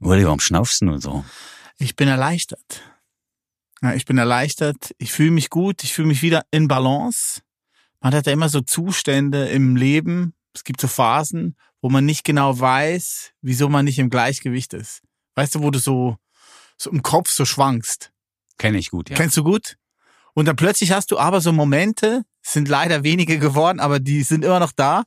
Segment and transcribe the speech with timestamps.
[0.00, 1.24] Uli, warum schnaufst du so?
[1.78, 2.82] Ich bin erleichtert.
[3.82, 4.94] Ja, ich bin erleichtert.
[4.98, 5.84] Ich fühle mich gut.
[5.84, 7.42] Ich fühle mich wieder in Balance.
[8.00, 10.34] Man hat ja immer so Zustände im Leben.
[10.54, 15.02] Es gibt so Phasen, wo man nicht genau weiß, wieso man nicht im Gleichgewicht ist.
[15.34, 16.16] Weißt du, wo du so,
[16.78, 18.10] so im Kopf so schwankst.
[18.58, 19.16] Kenne ich gut, ja.
[19.16, 19.76] Kennst du gut?
[20.32, 24.44] Und dann plötzlich hast du aber so Momente, sind leider wenige geworden, aber die sind
[24.44, 25.04] immer noch da,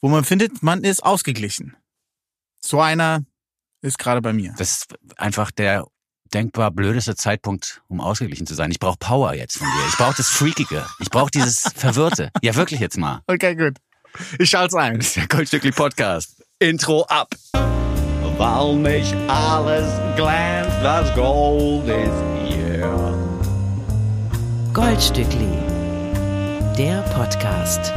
[0.00, 1.76] wo man findet, man ist ausgeglichen.
[2.60, 3.24] So einer
[3.82, 4.54] ist gerade bei mir.
[4.58, 5.86] Das ist einfach der
[6.32, 8.70] denkbar blödeste Zeitpunkt, um ausgeglichen zu sein.
[8.70, 9.88] Ich brauche Power jetzt von dir.
[9.88, 10.86] Ich brauche das Freakige.
[11.00, 12.30] Ich brauche dieses Verwirrte.
[12.42, 13.20] Ja, wirklich jetzt mal.
[13.26, 13.78] Okay, gut.
[14.38, 14.98] Ich schalte ein.
[14.98, 16.42] Das ist der Goldstückli Podcast.
[16.58, 17.34] Intro ab.
[18.38, 23.14] Weil nicht alles glänzt, das Gold ist hier.
[24.72, 25.48] Goldstückli,
[26.78, 27.92] der Podcast.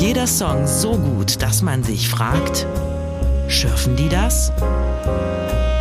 [0.00, 2.66] Jeder Song so gut, dass man sich fragt,
[3.48, 4.52] schürfen die das?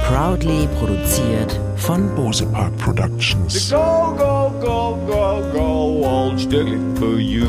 [0.08, 3.70] Proudly produziert von Bose Park Productions.
[3.70, 6.40] Go, go, go, go, go, old
[6.98, 7.48] for you.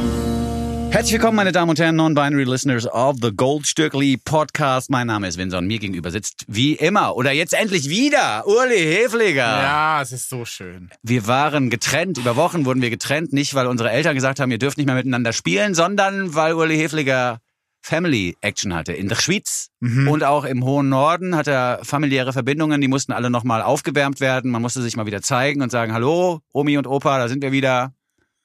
[0.95, 4.91] Herzlich willkommen, meine Damen und Herren, Non-Binary Listeners of the Goldstückli Podcast.
[4.91, 5.67] Mein Name ist Vincent.
[5.67, 9.43] Mir gegenüber sitzt wie immer oder jetzt endlich wieder Uli Hefliger.
[9.43, 10.91] Ja, es ist so schön.
[11.03, 12.19] Wir waren getrennt.
[12.19, 13.33] Über Wochen wurden wir getrennt.
[13.33, 16.77] Nicht, weil unsere Eltern gesagt haben, ihr dürft nicht mehr miteinander spielen, sondern weil Uli
[16.77, 17.41] Hefliger
[17.87, 19.69] Family Action hatte in der Schweiz
[20.09, 24.51] und auch im hohen Norden hat er familiäre Verbindungen, die mussten alle nochmal aufgewärmt werden.
[24.51, 27.53] Man musste sich mal wieder zeigen und sagen, hallo, Omi und Opa, da sind wir
[27.53, 27.93] wieder.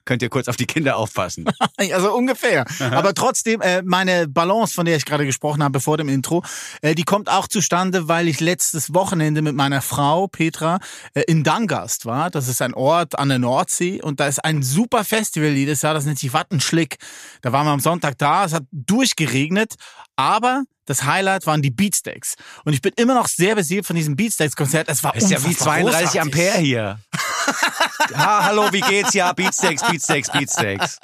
[0.06, 1.46] Könnt ihr kurz auf die Kinder aufpassen?
[1.94, 2.66] Also ungefähr.
[2.92, 6.44] Aber trotzdem, äh, meine Balance, von der ich gerade gesprochen habe vor dem Intro,
[6.82, 10.80] äh, die kommt auch zustande, weil ich letztes Wochenende mit meiner Frau Petra
[11.14, 12.30] äh, in Dangast war.
[12.30, 15.94] Das ist ein Ort an der Nordsee und da ist ein super Festival jedes Jahr,
[15.94, 16.98] das nennt sich Wattenschlick.
[17.42, 19.76] Da waren wir am Sonntag da, es hat durchgeregnet,
[20.18, 22.36] aber das Highlight waren die Beatsteaks.
[22.66, 24.90] Und ich bin immer noch sehr beseelt von diesem Beatsteaks-Konzert.
[24.90, 26.22] Es war Ist ja wie unfassbar 32 großartig.
[26.22, 27.00] Ampere hier.
[28.16, 29.14] ha, hallo, wie geht's?
[29.14, 30.98] Ja, Beatsteaks, Beatsteaks, Beatsteaks.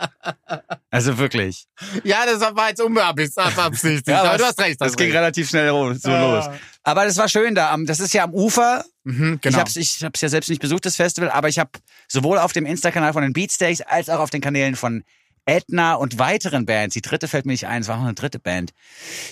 [0.90, 1.66] Also wirklich.
[2.04, 4.08] Ja, das war jetzt unbeabsichtigt.
[4.08, 4.80] Ja, aber du hast recht.
[4.80, 5.18] Das hast ging recht.
[5.18, 6.22] relativ schnell so Ja.
[6.38, 6.46] los.
[6.84, 7.76] Aber das war schön da.
[7.86, 8.84] Das ist ja am Ufer.
[9.04, 9.58] Mhm, Ich genau.
[9.60, 11.72] habe ich hab's ja selbst nicht besucht, das Festival, aber ich habe
[12.08, 15.04] sowohl auf dem Insta-Kanal von den Beatsteaks als auch auf den Kanälen von
[15.46, 16.94] Edna und weiteren Bands.
[16.94, 18.72] Die dritte fällt mir nicht ein, es war noch eine dritte Band.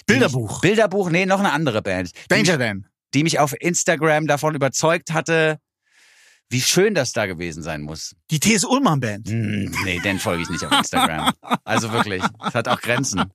[0.06, 0.52] Bilderbuch.
[0.52, 2.12] Mich, Bilderbuch, nee, noch eine andere Band.
[2.30, 2.88] Danger Dan.
[3.16, 5.58] die mich auf Instagram davon überzeugt hatte,
[6.54, 8.16] wie schön das da gewesen sein muss.
[8.30, 8.64] Die T.S.
[8.64, 9.28] Ullmann Band.
[9.28, 11.34] Hm, nee, den folge ich nicht auf Instagram.
[11.66, 13.26] Also wirklich, es hat auch Grenzen.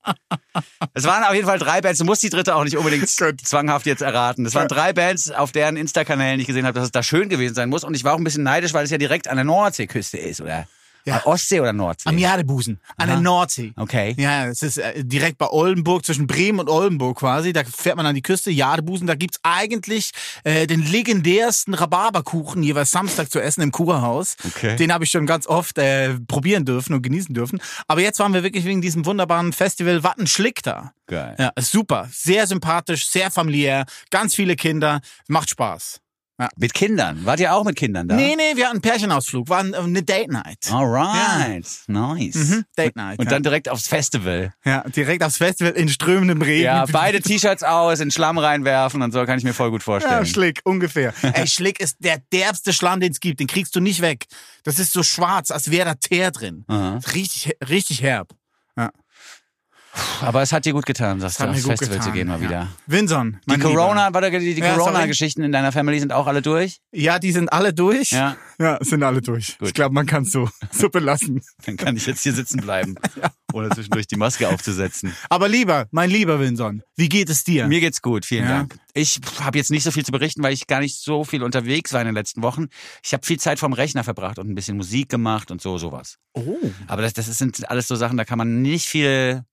[0.95, 1.99] Es waren auf jeden Fall drei Bands.
[1.99, 3.09] Du musst die dritte auch nicht unbedingt
[3.45, 4.47] zwanghaft jetzt erraten.
[4.47, 7.55] Es waren drei Bands, auf deren Insta-Kanälen ich gesehen habe, dass es da schön gewesen
[7.55, 7.85] sein muss.
[7.85, 10.41] Und ich war auch ein bisschen neidisch, weil es ja direkt an der Nordseeküste ist,
[10.41, 10.69] oder?
[11.09, 11.27] Ja.
[11.27, 12.09] Ostsee oder Nordsee?
[12.09, 12.81] Am Jadebusen.
[12.97, 13.23] An der Aha.
[13.23, 13.73] Nordsee.
[13.77, 14.15] Okay.
[14.19, 17.53] Ja, es ist äh, direkt bei Oldenburg, zwischen Bremen und Oldenburg quasi.
[17.53, 19.07] Da fährt man an die Küste, Jadebusen.
[19.07, 20.13] Da gibt's eigentlich
[20.45, 24.37] äh, den legendärsten Rhabarberkuchen jeweils Samstag zu essen im Kurhaus.
[24.47, 24.77] Okay.
[24.77, 27.61] Den habe ich schon ganz oft äh, probieren dürfen und genießen dürfen.
[27.87, 30.93] Aber jetzt waren wir wirklich wegen diesem wunderbaren Festival Wattenschlick da.
[31.07, 31.37] Geil.
[31.39, 32.09] Ja, super.
[32.13, 35.01] Sehr sympathisch, sehr familiär, ganz viele Kinder.
[35.27, 36.01] Macht Spaß.
[36.57, 37.25] Mit Kindern.
[37.25, 38.15] Wart ihr auch mit Kindern da?
[38.15, 40.71] Nee, nee, wir hatten einen Pärchenausflug, war eine Date Night.
[40.71, 41.67] Alright.
[41.89, 42.35] Nice.
[42.37, 43.19] Mhm, Date Night.
[43.19, 43.31] Und ja.
[43.31, 44.53] dann direkt aufs Festival.
[44.65, 46.65] Ja, direkt aufs Festival in strömendem Regen.
[46.65, 49.85] Ja, beide T-Shirts aus, in Schlamm reinwerfen und so, kann ich mir voll gut Ja,
[49.85, 50.27] vorstellen.
[50.27, 51.13] Schlick, ungefähr.
[51.23, 53.41] Ey, Schlick ist der derbste Schlamm, den es gibt.
[53.41, 54.27] Den kriegst du nicht weg.
[54.63, 56.65] Das ist so schwarz, als wäre da Teer drin.
[56.69, 57.01] Aha.
[57.15, 58.29] Richtig, richtig herb.
[60.21, 62.03] Aber es hat dir gut getan, sagst mir aufs Festival getan.
[62.03, 62.49] zu gehen mal ja.
[62.49, 62.69] wieder.
[62.87, 64.23] Winson, Die mein Corona, Lieber.
[64.23, 64.75] warte, die, die Ja.
[64.77, 66.81] Corona-Geschichten in deiner Family sind auch alle durch?
[66.93, 68.11] Ja, die sind alle durch.
[68.11, 68.37] Ja.
[68.61, 69.57] Ja, sind alle durch.
[69.59, 69.69] Gut.
[69.69, 71.43] Ich glaube, man kann es so, so belassen.
[71.65, 72.97] Dann kann ich jetzt hier sitzen bleiben,
[73.53, 75.15] ohne zwischendurch die Maske aufzusetzen.
[75.31, 77.69] Aber lieber, mein lieber Winson, wie geht es dir?
[77.69, 78.59] Mir geht's gut, vielen Ja.
[78.59, 78.77] Dank.
[78.95, 81.93] Ich habe jetzt nicht so viel zu berichten, weil ich gar nicht so viel unterwegs
[81.93, 82.67] war in den letzten Wochen.
[83.05, 86.17] Ich habe viel Zeit vom Rechner verbracht und ein bisschen Musik gemacht und so sowas.
[86.35, 86.57] oh.
[86.89, 89.45] Aber das, das sind alles so Sachen, da kann man nicht viel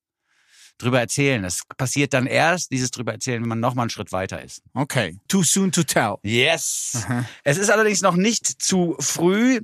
[0.78, 1.44] drüber erzählen.
[1.44, 4.62] Das passiert dann erst, dieses drüber erzählen, wenn man noch mal einen Schritt weiter ist.
[4.74, 5.18] Okay.
[5.28, 6.16] Too soon to tell.
[6.24, 7.06] Yes.
[7.44, 9.62] Es ist allerdings noch nicht zu früh,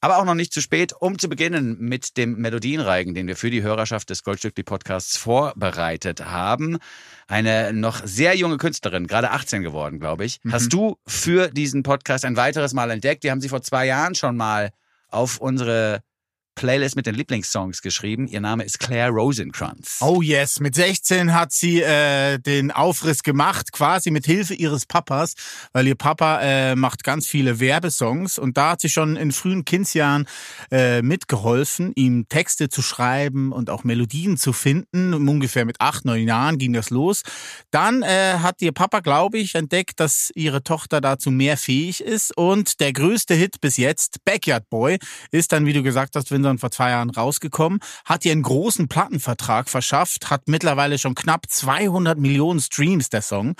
[0.00, 3.50] aber auch noch nicht zu spät, um zu beginnen mit dem Melodienreigen, den wir für
[3.50, 6.78] die Hörerschaft des Goldstückli Podcasts vorbereitet haben.
[7.26, 10.40] Eine noch sehr junge Künstlerin, gerade 18 geworden, glaube ich.
[10.50, 13.24] Hast du für diesen Podcast ein weiteres Mal entdeckt?
[13.24, 14.70] Wir haben sie vor zwei Jahren schon mal
[15.08, 16.02] auf unsere
[16.60, 18.26] Playlist mit den Lieblingssongs geschrieben.
[18.26, 19.96] Ihr Name ist Claire Rosencrantz.
[20.02, 25.32] Oh yes, mit 16 hat sie äh, den Aufriss gemacht, quasi mit Hilfe ihres Papas,
[25.72, 29.64] weil ihr Papa äh, macht ganz viele Werbesongs und da hat sie schon in frühen
[29.64, 30.26] Kindsjahren
[30.70, 35.14] äh, mitgeholfen, ihm Texte zu schreiben und auch Melodien zu finden.
[35.14, 37.22] Um ungefähr mit acht, neun Jahren ging das los.
[37.70, 42.36] Dann äh, hat ihr Papa, glaube ich, entdeckt, dass ihre Tochter dazu mehr fähig ist
[42.36, 44.98] und der größte Hit bis jetzt, Backyard Boy,
[45.30, 48.88] ist dann, wie du gesagt hast, Vincent, vor zwei Jahren rausgekommen, hat ihr einen großen
[48.88, 53.54] Plattenvertrag verschafft, hat mittlerweile schon knapp 200 Millionen Streams der Song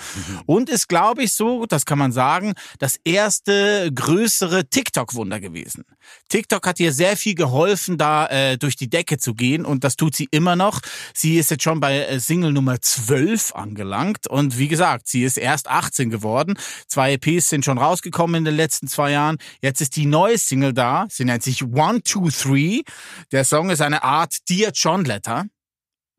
[0.45, 5.85] und ist, glaube ich, so, das kann man sagen, das erste größere TikTok-Wunder gewesen.
[6.29, 9.95] TikTok hat ihr sehr viel geholfen, da äh, durch die Decke zu gehen und das
[9.95, 10.81] tut sie immer noch.
[11.13, 15.37] Sie ist jetzt schon bei äh, Single Nummer 12 angelangt und wie gesagt, sie ist
[15.37, 16.57] erst 18 geworden.
[16.87, 19.37] Zwei EPs sind schon rausgekommen in den letzten zwei Jahren.
[19.61, 21.07] Jetzt ist die neue Single da.
[21.09, 22.81] Sie nennt sich One, Two, Three.
[23.31, 25.45] Der Song ist eine Art Dear John Letter.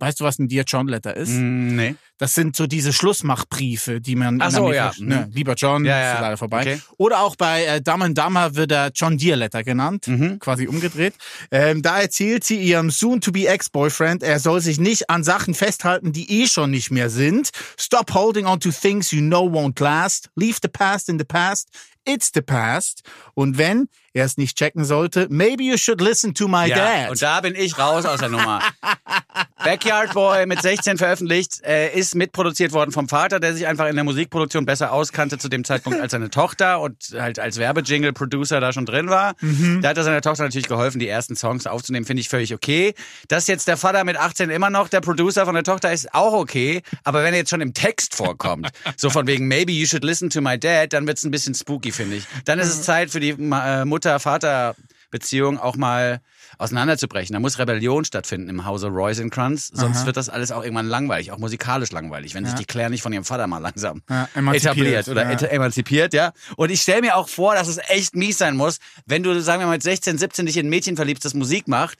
[0.02, 1.31] Weißt du, was ein Dear John Letter ist?
[1.31, 1.94] Mm, nee.
[2.19, 4.90] Das sind so diese Schlussmachbriefe, die man Ach so, ja.
[4.99, 5.32] ne, Mhm.
[5.32, 6.14] lieber John, Ja, ja.
[6.14, 6.60] ist leider vorbei.
[6.62, 6.81] Okay.
[6.96, 10.40] Oder auch bei äh, Dumb and Dumber wird er John Deere Letter genannt, Mhm.
[10.40, 11.14] quasi umgedreht.
[11.52, 16.43] Ähm, da erzählt sie ihrem soon-to-be Ex-Boyfriend, er soll sich nicht an Sachen festhalten, die
[16.43, 17.50] eh schon nicht mehr sind.
[17.78, 20.31] Stop holding on to things you know won't last.
[20.34, 21.69] Leave the past in the past.
[22.05, 23.02] It's the past.
[23.34, 27.10] Und wenn er es nicht checken sollte, maybe you should listen to my Ja, dad.
[27.10, 28.60] und da bin ich raus aus der Nummer.
[29.64, 33.94] Backyard Boy mit 16 veröffentlicht, äh, ist mitproduziert worden vom Vater, der sich einfach in
[33.94, 38.72] der Musikproduktion besser auskannte zu dem Zeitpunkt als seine Tochter und halt als Werbejingle-Producer da
[38.72, 39.34] schon drin war.
[39.80, 42.94] Da hat er seiner Tochter natürlich geholfen, die ersten Songs aufzunehmen, finde ich völlig okay.
[43.28, 46.32] Dass jetzt der Vater mit 18 immer noch der Producer von der Tochter ist, auch
[46.32, 46.82] okay.
[47.04, 50.28] Aber wenn er jetzt schon im Text vorkommt, so von wegen maybe you should listen
[50.28, 52.24] to my dad, dann wird's ein bisschen spooky, finde ich.
[52.44, 56.20] Dann ist es Zeit für die äh, Mutter-Vater-Beziehung auch mal
[56.58, 57.32] auseinanderzubrechen.
[57.34, 61.38] Da muss Rebellion stattfinden im Hause Rosencrantz, sonst wird das alles auch irgendwann langweilig, auch
[61.38, 65.31] musikalisch langweilig, wenn sich die Claire nicht von ihrem Vater mal langsam Ja, etabliert oder
[65.31, 65.49] ja.
[65.49, 66.32] emanzipiert, ja.
[66.56, 69.60] Und ich stelle mir auch vor, dass es echt mies sein muss, wenn du, sagen
[69.60, 71.98] wir mal, mit 16, 17 dich in ein Mädchen verliebst, das Musik macht.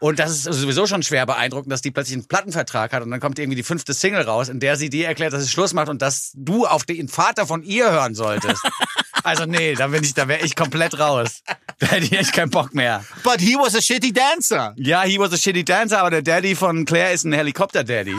[0.00, 3.20] Und das ist sowieso schon schwer beeindruckend, dass die plötzlich einen Plattenvertrag hat und dann
[3.20, 5.88] kommt irgendwie die fünfte Single raus, in der sie dir erklärt, dass es Schluss macht
[5.88, 8.60] und dass du auf den Vater von ihr hören solltest.
[9.24, 11.42] Also nee, da bin ich, da wäre ich komplett raus.
[11.80, 13.04] Da hätte ich echt keinen Bock mehr.
[13.24, 14.74] But he was a shitty dancer.
[14.76, 18.14] Ja, he was a shitty dancer, aber der Daddy von Claire ist ein Helikopter-Daddy.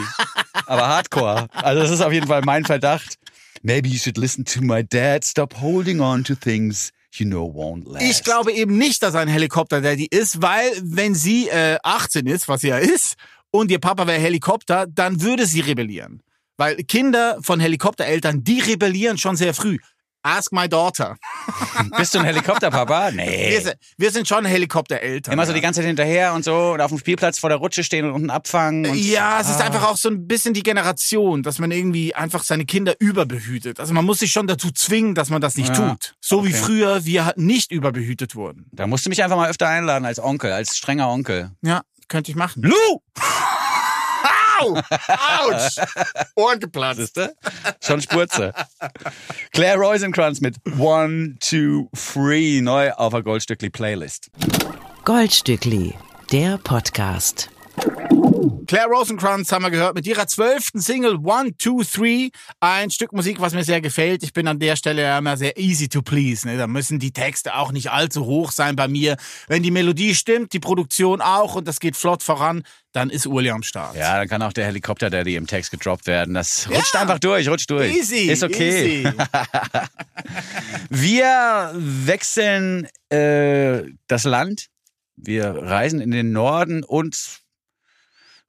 [0.66, 1.48] aber hardcore.
[1.52, 3.16] Also das ist auf jeden Fall mein Verdacht.
[3.62, 5.24] Maybe you should listen to my dad.
[5.24, 8.04] Stop holding on to things you know won't last.
[8.04, 12.48] Ich glaube eben nicht, dass er ein Helikopter-Daddy ist, weil wenn sie äh, 18 ist,
[12.48, 13.14] was sie ja ist,
[13.50, 16.22] und ihr Papa wäre Helikopter, dann würde sie rebellieren.
[16.58, 19.78] Weil Kinder von Helikoptereltern, die rebellieren schon sehr früh.
[20.26, 21.16] Ask my daughter.
[21.96, 23.10] Bist du ein Helikopterpapa?
[23.12, 23.60] Wir, Nee.
[23.60, 25.32] sind, wir sind schon Helikoptereltern.
[25.32, 27.84] Immer so die ganze Zeit hinterher und so und auf dem Spielplatz vor der Rutsche
[27.84, 28.86] stehen und unten abfangen.
[28.90, 29.66] Und Ja, es ist Ah.
[29.66, 33.78] einfach auch so ein bisschen die Generation, dass man irgendwie einfach seine Kinder überbehütet.
[33.78, 36.14] Also man muss sich schon dazu zwingen, dass man das nicht Ja, tut.
[36.20, 36.58] So wie okay.
[36.60, 38.66] früher wir nicht überbehütet wurden.
[38.72, 41.52] Da musst du mich einfach mal öfter einladen als Onkel, als strenger Onkel.
[41.62, 42.62] Ja, könnte ich machen.
[42.62, 43.00] Lou!
[44.60, 44.74] Au!
[44.76, 45.76] Autsch!
[46.34, 47.00] Ohr geplatzt.
[47.00, 47.34] Siehste?
[47.84, 48.52] Schon Spurze.
[49.52, 54.30] Claire Rosencrantz mit One, Two, Three neu auf der Goldstückli Playlist.
[55.04, 55.94] Goldstückli,
[56.32, 57.50] der Podcast.
[58.66, 62.30] Claire Rosencrantz haben wir gehört mit ihrer zwölften Single One, Two, Three.
[62.60, 64.22] Ein Stück Musik, was mir sehr gefällt.
[64.22, 66.46] Ich bin an der Stelle ja immer sehr easy to please.
[66.46, 66.56] Ne?
[66.56, 69.16] Da müssen die Texte auch nicht allzu hoch sein bei mir.
[69.48, 72.62] Wenn die Melodie stimmt, die Produktion auch und das geht flott voran,
[72.92, 73.94] dann ist Uli am Start.
[73.96, 76.34] Ja, dann kann auch der Helikopter Daddy im Text gedroppt werden.
[76.34, 77.94] Das rutscht einfach durch, rutscht durch.
[77.94, 78.30] Easy.
[78.30, 79.02] Ist okay.
[79.02, 79.12] Easy.
[80.90, 84.66] Wir wechseln äh, das Land.
[85.16, 87.45] Wir reisen in den Norden und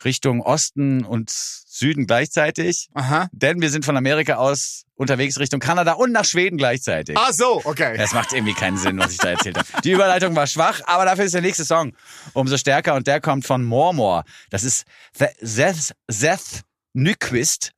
[0.05, 2.89] Richtung Osten und Süden gleichzeitig.
[2.93, 3.29] Aha.
[3.31, 7.17] Denn wir sind von Amerika aus unterwegs Richtung Kanada und nach Schweden gleichzeitig.
[7.17, 7.95] Ah so, okay.
[7.97, 9.67] Das macht irgendwie keinen Sinn, was ich da erzählt habe.
[9.83, 11.93] Die Überleitung war schwach, aber dafür ist der nächste Song
[12.33, 14.23] umso stärker und der kommt von Mormor.
[14.49, 14.85] Das ist
[15.17, 16.63] The- Seth, Seth
[16.93, 17.71] Nyquist.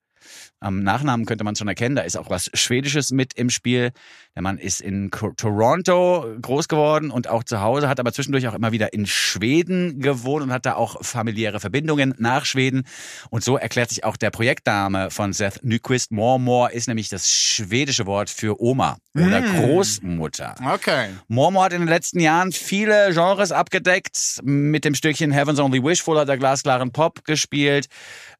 [0.62, 3.92] Am Nachnamen könnte man schon erkennen, da ist auch was Schwedisches mit im Spiel.
[4.36, 8.54] Der Mann ist in Toronto groß geworden und auch zu Hause, hat aber zwischendurch auch
[8.54, 12.84] immer wieder in Schweden gewohnt und hat da auch familiäre Verbindungen nach Schweden.
[13.30, 16.12] Und so erklärt sich auch der Projektname von Seth Nyquist.
[16.12, 20.56] Mormor ist nämlich das schwedische Wort für Oma oder Großmutter.
[20.74, 21.10] Okay.
[21.28, 24.40] Mormor hat in den letzten Jahren viele Genres abgedeckt.
[24.44, 27.88] Mit dem Stückchen Heaven's Only Wishful hat er glasklaren Pop gespielt.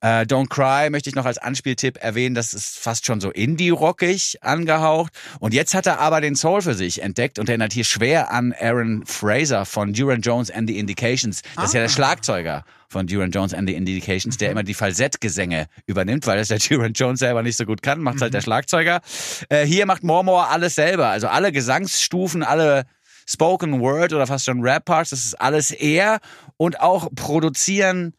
[0.02, 4.38] Äh, Don't Cry möchte ich noch als Anspieltipp erwähnen, das ist fast schon so Indie-rockig
[4.42, 5.14] angehaucht.
[5.40, 8.54] Und jetzt hat er aber den Soul für sich entdeckt und erinnert hier schwer an
[8.60, 11.42] Aaron Fraser von Duran Jones and the Indications.
[11.56, 15.68] Das ist ja der Schlagzeuger von Duran Jones and the Indications, der immer die Falsettgesänge
[15.86, 19.02] übernimmt, weil das der Duran Jones selber nicht so gut kann, macht halt der Schlagzeuger.
[19.50, 22.86] Äh, hier macht Mormor alles selber, also alle Gesangsstufen, alle
[23.28, 26.20] Spoken Word oder fast schon Rap-Parts, das ist alles er
[26.58, 28.14] und auch produzieren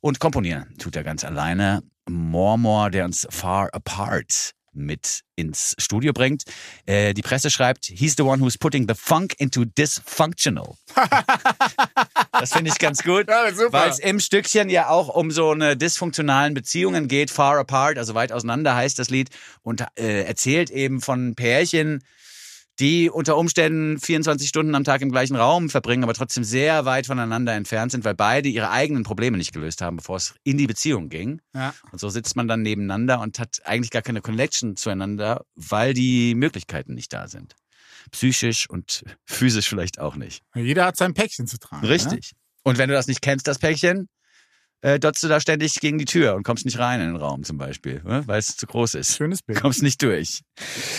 [0.00, 1.82] und komponieren tut er ganz alleine.
[2.08, 6.44] Mormor, der uns Far Apart mit ins Studio bringt.
[6.86, 10.76] Äh, die Presse schreibt, he's the one who's putting the funk into dysfunctional.
[12.32, 15.76] das finde ich ganz gut, Ja, weil es im Stückchen ja auch um so eine
[15.76, 17.30] dysfunktionalen Beziehungen geht.
[17.30, 19.30] Far apart, also weit auseinander heißt das Lied
[19.62, 22.02] und äh, erzählt eben von Pärchen,
[22.78, 27.06] die unter Umständen 24 Stunden am Tag im gleichen Raum verbringen, aber trotzdem sehr weit
[27.06, 30.66] voneinander entfernt sind, weil beide ihre eigenen Probleme nicht gelöst haben, bevor es in die
[30.66, 31.40] Beziehung ging.
[31.54, 31.74] Ja.
[31.90, 36.34] Und so sitzt man dann nebeneinander und hat eigentlich gar keine Connection zueinander, weil die
[36.34, 37.54] Möglichkeiten nicht da sind.
[38.10, 40.42] Psychisch und physisch vielleicht auch nicht.
[40.54, 41.82] Jeder hat sein Päckchen zu tragen.
[41.82, 41.92] Ne?
[41.92, 42.32] Richtig.
[42.62, 44.08] Und wenn du das nicht kennst, das Päckchen,
[44.82, 47.42] äh, dotzt du da ständig gegen die Tür und kommst nicht rein in den Raum
[47.44, 48.22] zum Beispiel, ne?
[48.26, 49.16] weil es zu groß ist.
[49.16, 49.60] Schönes Bild.
[49.60, 50.42] Kommst nicht durch.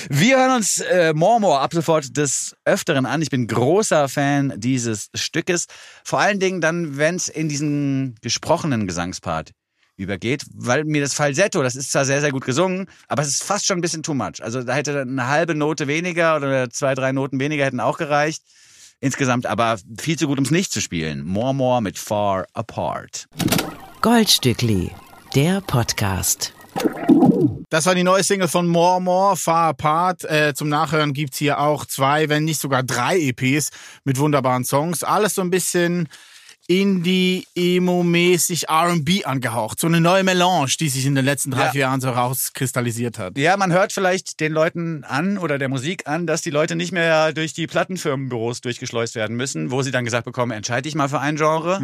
[0.10, 3.22] Wir hören uns äh, Mormor ab sofort des Öfteren an.
[3.22, 5.66] Ich bin großer Fan dieses Stückes.
[6.04, 9.52] Vor allen Dingen dann, wenn es in diesen gesprochenen Gesangspart
[9.98, 13.44] übergeht, weil mir das Falsetto, das ist zwar sehr, sehr gut gesungen, aber es ist
[13.44, 14.42] fast schon ein bisschen too much.
[14.42, 18.44] Also da hätte eine halbe Note weniger oder zwei, drei Noten weniger hätten auch gereicht.
[19.00, 21.24] Insgesamt aber viel zu gut, um es nicht zu spielen.
[21.24, 23.28] Mormor mit Far Apart.
[24.02, 24.92] Goldstückli,
[25.36, 26.54] der Podcast.
[27.70, 30.24] Das war die neue Single von More More, Far Apart.
[30.24, 33.70] Äh, zum Nachhören gibt's hier auch zwei, wenn nicht sogar drei EPs
[34.04, 35.04] mit wunderbaren Songs.
[35.04, 36.08] Alles so ein bisschen
[36.68, 39.80] Indie, Emo-mäßig R&B angehaucht.
[39.80, 41.72] So eine neue Melange, die sich in den letzten drei, Ja.
[41.72, 43.38] vier Jahren so rauskristallisiert hat.
[43.38, 46.92] Ja, man hört vielleicht den Leuten an oder der Musik an, dass die Leute nicht
[46.92, 51.08] mehr durch die Plattenfirmenbüros durchgeschleust werden müssen, wo sie dann gesagt bekommen, entscheide dich mal
[51.08, 51.80] für ein Genre,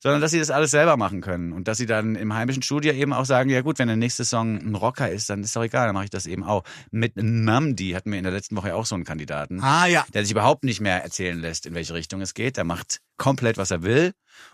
[0.00, 2.92] sondern dass sie das alles selber machen können und dass sie dann im heimischen Studio
[2.92, 5.62] eben auch sagen, ja gut, wenn der nächste Song ein Rocker ist, dann ist doch
[5.62, 6.64] egal, dann mache ich das eben auch.
[6.90, 10.04] Mit Namdi hatten wir in der letzten Woche auch so einen Kandidaten, Ah ja.
[10.14, 12.56] der sich überhaupt nicht mehr erzählen lässt, in welche Richtung es geht.
[12.56, 14.12] Der macht komplett, was er will.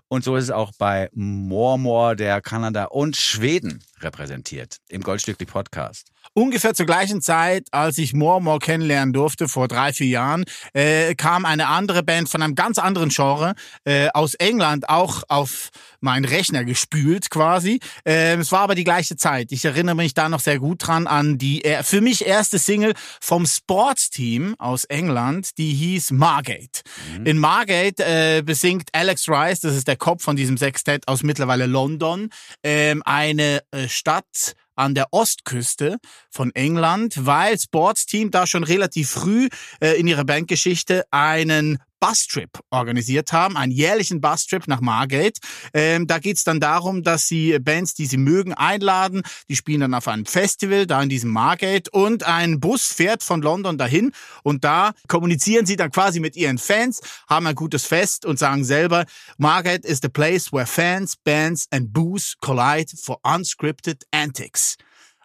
[0.09, 6.12] Und so ist es auch bei Mormor, der Kanada und Schweden repräsentiert im Goldstückli Podcast.
[6.35, 11.14] Ungefähr zur gleichen Zeit, als ich More More kennenlernen durfte, vor drei, vier Jahren, äh,
[11.14, 15.69] kam eine andere Band von einem ganz anderen Genre äh, aus England auch auf
[16.00, 17.81] meinen Rechner gespült quasi.
[18.05, 19.52] Äh, es war aber die gleiche Zeit.
[19.52, 22.95] Ich erinnere mich da noch sehr gut dran an die äh, für mich erste Single
[23.21, 26.81] vom Sportsteam aus England, die hieß Margate.
[27.25, 31.67] In Margate äh, besingt Alex Rice, das ist der Kopf von diesem Sextett aus mittlerweile
[31.67, 32.31] London,
[32.62, 35.99] ähm, eine äh, Stadt an der Ostküste
[36.31, 39.49] von England, weil Sportsteam da schon relativ früh
[39.81, 45.40] äh, in ihrer Bandgeschichte einen Bustrip organisiert haben, einen jährlichen Bustrip nach Margate.
[45.73, 49.23] Ähm, da geht's dann darum, dass sie Bands, die sie mögen, einladen.
[49.49, 51.88] Die spielen dann auf einem Festival, da in diesem Margate.
[51.92, 54.11] Und ein Bus fährt von London dahin.
[54.42, 58.64] Und da kommunizieren sie dann quasi mit ihren Fans, haben ein gutes Fest und sagen
[58.64, 59.04] selber,
[59.38, 64.76] Margate is the place where fans, bands and booze collide for unscripted antics.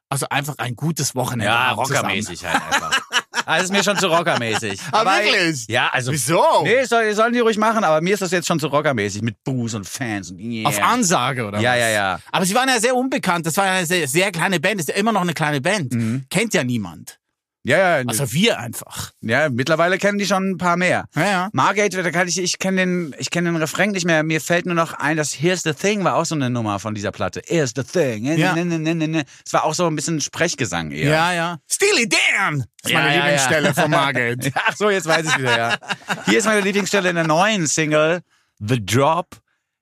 [0.09, 1.45] Also einfach ein gutes Wochenende.
[1.45, 3.01] Ja, rockermäßig halt einfach.
[3.45, 4.79] Also ist mir schon zu rockermäßig.
[4.91, 5.65] Ah, wirklich?
[5.67, 6.11] Ja, also.
[6.11, 6.43] Wieso?
[6.63, 9.43] Nee, soll, sollen die ruhig machen, aber mir ist das jetzt schon zu rockermäßig mit
[9.43, 10.67] Booze und Fans und yeah.
[10.67, 11.79] Auf Ansage, oder Ja, was?
[11.79, 12.19] ja, ja.
[12.31, 13.45] Aber sie waren ja sehr unbekannt.
[13.45, 14.79] Das war ja eine sehr, sehr kleine Band.
[14.79, 15.93] Ist ja immer noch eine kleine Band.
[15.93, 16.25] Mhm.
[16.29, 17.19] Kennt ja niemand.
[17.67, 19.11] Ja, ja, Also wir einfach.
[19.21, 21.03] ja, mittlerweile kennen die schon ein paar mehr.
[21.15, 21.49] Ja, ja.
[21.51, 24.23] Margate, da kann ich, ich kenne den, ich kenne den Refrain nicht mehr.
[24.23, 26.95] Mir fällt nur noch ein, dass Here's the Thing war auch so eine Nummer von
[26.95, 27.41] dieser Platte.
[27.45, 28.23] Here's the Thing.
[28.37, 28.55] Ja.
[28.55, 29.25] Ne, ne, ne, ne.
[29.45, 31.09] Es war auch so ein bisschen Sprechgesang eher.
[31.09, 31.57] Ja, ja.
[31.69, 32.59] Steely Dan!
[32.59, 33.73] Das ist Ja, meine ja, Lieblingsstelle ja.
[33.73, 34.51] von Margate.
[34.55, 35.77] Ach so, jetzt weiß ich wieder, ja.
[36.25, 38.21] Hier ist meine Lieblingsstelle in der neuen Single,
[38.59, 39.35] The Drop.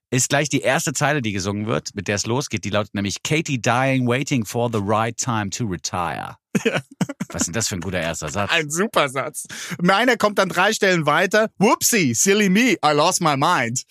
[0.10, 2.64] Ist gleich die erste Zeile, die gesungen wird, mit der es losgeht.
[2.64, 6.38] Die lautet nämlich Katie dying, waiting for the right time to retire.
[7.30, 8.52] Was ist denn das für ein guter erster Satz?
[8.52, 9.46] Ein super Satz.
[9.82, 11.50] Meiner kommt dann drei Stellen weiter.
[11.58, 13.84] Whoopsie, silly me, I lost my mind.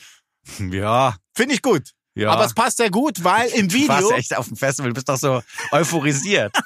[0.59, 1.91] Ja, Finde ich gut.
[2.15, 2.31] Ja.
[2.31, 4.17] Aber es passt sehr gut, weil im du warst Video...
[4.17, 5.43] echt auf dem Festival, du bist doch so
[5.73, 6.55] euphorisiert.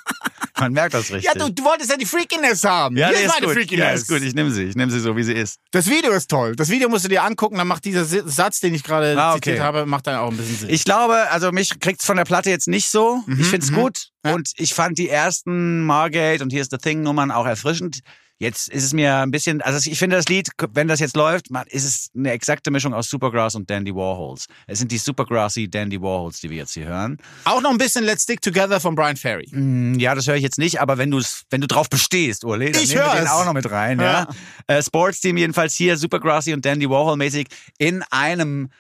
[0.61, 1.23] Man merkt das richtig.
[1.23, 2.97] Ja, du, du wolltest ja die Freakiness haben.
[2.97, 3.55] ja, Hier ist meine gut.
[3.55, 3.85] Freakiness.
[3.87, 4.23] Ja, ist gut.
[4.23, 4.65] Ich nehme sie.
[4.65, 5.61] Ich nehme sie so, wie sie ist.
[5.71, 6.57] Das Video ist toll.
[6.57, 9.41] Das Video musst du dir angucken, dann macht dieser Satz, den ich gerade Ah, okay.
[9.51, 10.71] zitiert habe, macht dann auch ein bisschen Sinn.
[10.71, 13.23] Ich glaube, also mich kriegt's von der Platte jetzt nicht so.
[13.39, 14.09] ich find's gut.
[14.25, 14.35] Ja.
[14.35, 18.01] Und ich fand die ersten Margate und Here's the Thing Nummern auch erfrischend.
[18.41, 21.51] Jetzt ist es mir ein bisschen, also ich finde das Lied, wenn das jetzt läuft,
[21.51, 24.47] man, ist es eine exakte Mischung aus Supergrass und Dandy Warhols.
[24.69, 27.19] Es sind die Supergrassy Dandy Warhols, die wir jetzt hier hören.
[27.45, 29.49] Auch noch ein bisschen Let's Stick Together von Brian Ferry.
[29.51, 32.71] Mm, Ja, das höre ich jetzt nicht, aber wenn du wenn du drauf bestehst, Urle,
[32.71, 34.29] dann Ich nehmen wir den auch noch mit rein, ja.
[34.69, 38.71] Äh, Sportsteam jedenfalls hier, Supergrassy und Dandy Warhol mäßig in einem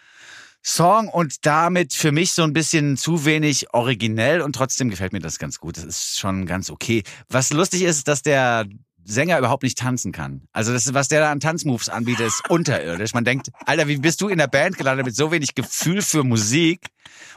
[0.62, 5.20] Song und damit für mich so ein bisschen zu wenig originell und trotzdem gefällt mir
[5.20, 5.78] das ganz gut.
[5.78, 7.02] Das ist schon ganz okay.
[7.28, 8.66] Was lustig ist, dass der
[9.08, 10.42] Sänger überhaupt nicht tanzen kann.
[10.52, 13.14] Also das, was der da an Tanzmoves anbietet, ist unterirdisch.
[13.14, 16.24] Man denkt, Alter, wie bist du in der Band gelandet mit so wenig Gefühl für
[16.24, 16.88] Musik?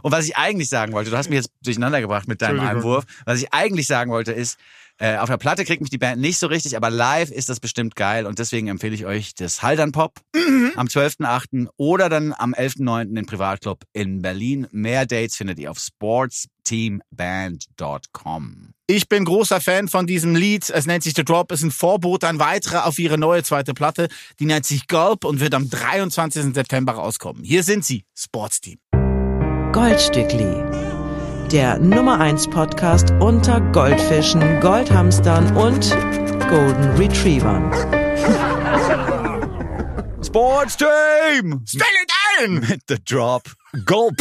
[0.01, 2.59] Und was ich eigentlich sagen wollte, du hast mich jetzt durcheinander gebracht mit deinem.
[2.59, 3.05] Einwurf.
[3.25, 4.59] Was ich eigentlich sagen wollte ist,
[4.97, 7.59] äh, auf der Platte kriegt mich die Band nicht so richtig, aber live ist das
[7.59, 10.19] bestimmt geil und deswegen empfehle ich euch das Haldern Pop
[10.75, 11.69] am 12.8.
[11.77, 13.15] oder dann am 11.9.
[13.15, 14.67] den Privatclub in Berlin.
[14.71, 18.73] Mehr Dates findet ihr auf sportsteamband.com.
[18.93, 20.69] Ich bin großer Fan von diesem Lied.
[20.69, 24.09] Es nennt sich The Drop, ist ein Vorbote, ein weiterer auf ihre neue zweite Platte.
[24.41, 26.53] Die nennt sich Gulp und wird am 23.
[26.53, 27.41] September rauskommen.
[27.41, 28.79] Hier sind sie, Sportsteam.
[29.71, 30.61] Goldstückli.
[31.53, 35.89] Der Nummer 1 Podcast unter Goldfischen, Goldhamstern und
[36.49, 37.71] Golden Retrievern.
[40.21, 41.63] Sportsteam!
[41.65, 42.53] Stell it ein!
[42.55, 43.43] Mit The Drop.
[43.85, 44.17] Gulp!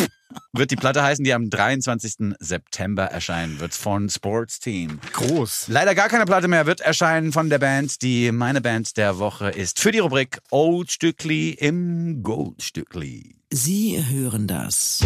[0.53, 2.35] Wird die Platte heißen, die am 23.
[2.39, 5.01] September erscheinen wird von Sportsteam.
[5.13, 5.67] Groß.
[5.69, 9.51] Leider gar keine Platte mehr wird erscheinen von der Band, die meine Band der Woche
[9.51, 9.81] ist.
[9.81, 13.37] Für die Rubrik Old Stückli im Goldstückli.
[13.53, 15.01] Sie hören das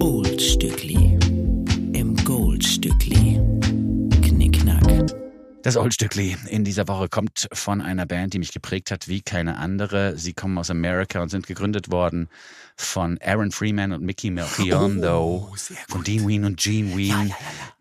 [0.00, 1.05] Oldstückli im
[5.66, 9.20] Das Old Stückli in dieser Woche kommt von einer Band, die mich geprägt hat wie
[9.20, 10.16] keine andere.
[10.16, 12.28] Sie kommen aus Amerika und sind gegründet worden
[12.76, 15.50] von Aaron Freeman und Mickey Melchiondo,
[15.88, 17.32] von Dean Ween und Gene Ween.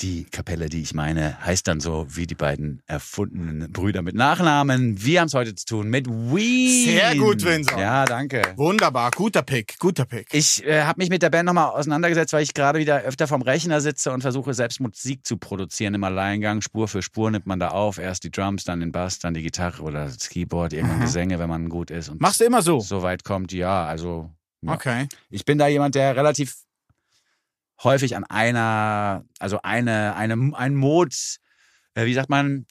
[0.02, 5.04] Die Kapelle, die ich meine, heißt dann so wie die beiden erfundenen Brüder mit Nachnamen.
[5.04, 6.86] Wir haben es heute zu tun mit Ween.
[6.86, 7.80] Sehr gut, Vincent.
[7.80, 8.42] Ja, danke.
[8.56, 10.28] Wunderbar, guter Pick, guter Pick.
[10.32, 13.42] Ich äh, habe mich mit der Band nochmal auseinandergesetzt, weil ich gerade wieder öfter vom
[13.42, 16.62] Rechner sitze und versuche selbst Musik zu produzieren im Alleingang.
[16.62, 17.98] Spur für Spur nimmt man da auf.
[17.98, 21.50] Erst die Drums, dann den Bass, dann die Gitarre oder das Keyboard, irgendwann Gesänge, wenn
[21.50, 22.10] man gut ist.
[22.10, 22.80] Und Machst du immer so?
[22.80, 24.74] so weit kommt, ja, also ja.
[24.74, 25.08] Okay.
[25.30, 26.56] ich bin da jemand, der relativ
[27.84, 31.14] häufig an einer, also eine, eine, ein Mod,
[31.94, 32.66] äh, wie sagt man,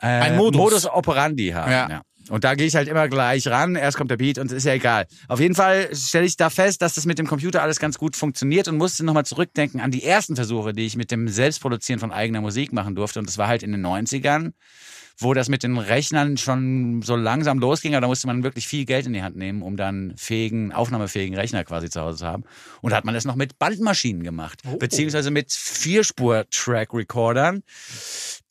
[0.00, 0.58] äh, Ein Modus.
[0.58, 1.70] Modus operandi hat.
[1.70, 1.88] Ja.
[1.88, 2.02] Ja.
[2.32, 3.74] Und da gehe ich halt immer gleich ran.
[3.74, 5.06] Erst kommt der Beat und es ist ja egal.
[5.28, 8.16] Auf jeden Fall stelle ich da fest, dass das mit dem Computer alles ganz gut
[8.16, 12.10] funktioniert und musste nochmal zurückdenken an die ersten Versuche, die ich mit dem Selbstproduzieren von
[12.10, 13.18] eigener Musik machen durfte.
[13.18, 14.52] Und das war halt in den 90ern,
[15.22, 17.94] wo das mit den Rechnern schon so langsam losging.
[17.94, 21.36] Aber da musste man wirklich viel Geld in die Hand nehmen, um dann fähigen, aufnahmefähigen
[21.36, 22.44] Rechner quasi zu Hause zu haben.
[22.80, 24.60] Und da hat man das noch mit Bandmaschinen gemacht.
[24.78, 27.62] Beziehungsweise mit Vierspur-Track-Recordern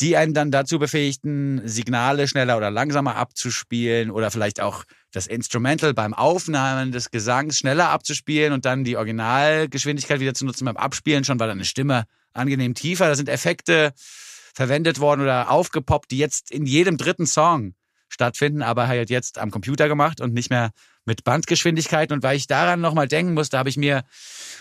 [0.02, 5.93] die einen dann dazu befähigten, Signale schneller oder langsamer abzuspielen oder vielleicht auch das Instrumental
[5.93, 11.24] beim Aufnahmen des Gesangs schneller abzuspielen und dann die Originalgeschwindigkeit wieder zu nutzen beim Abspielen,
[11.24, 13.08] schon war dann eine Stimme angenehm tiefer.
[13.08, 13.93] Da sind Effekte
[14.54, 17.76] verwendet worden oder aufgepoppt, die jetzt in jedem dritten Song
[18.10, 20.72] stattfinden, aber halt jetzt am Computer gemacht und nicht mehr
[21.06, 22.12] mit Bandgeschwindigkeit.
[22.12, 24.04] Und weil ich daran nochmal denken musste, habe ich mir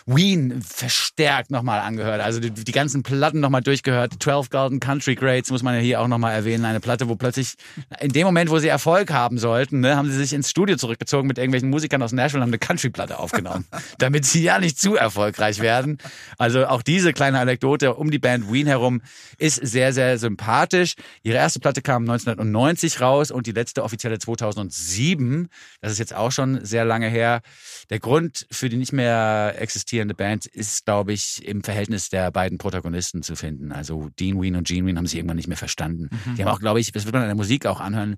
[0.06, 2.20] Ween verstärkt nochmal angehört.
[2.20, 4.14] Also die, die ganzen Platten nochmal durchgehört.
[4.20, 6.64] 12 Golden Country Greats muss man ja hier auch nochmal erwähnen.
[6.64, 7.54] Eine Platte, wo plötzlich
[8.00, 11.28] in dem Moment, wo sie Erfolg haben sollten, ne, haben sie sich ins Studio zurückgezogen
[11.28, 13.66] mit irgendwelchen Musikern aus Nashville und haben eine Country-Platte aufgenommen,
[13.98, 15.98] damit sie ja nicht zu erfolgreich werden.
[16.38, 19.02] Also auch diese kleine Anekdote um die Band Ween herum
[19.38, 20.94] ist sehr, sehr sympathisch.
[21.22, 25.48] Ihre erste Platte kam 1990 raus und die letzte offizielle 2007.
[25.80, 27.40] Das ist jetzt auch schon sehr lange her.
[27.90, 32.58] Der Grund für die nicht mehr existierende Band ist, glaube ich, im Verhältnis der beiden
[32.58, 33.72] Protagonisten zu finden.
[33.72, 36.08] Also Dean Ween und Gene Ween haben sich irgendwann nicht mehr verstanden.
[36.36, 38.16] Die haben auch, glaube ich, das wird man in der Musik auch anhören,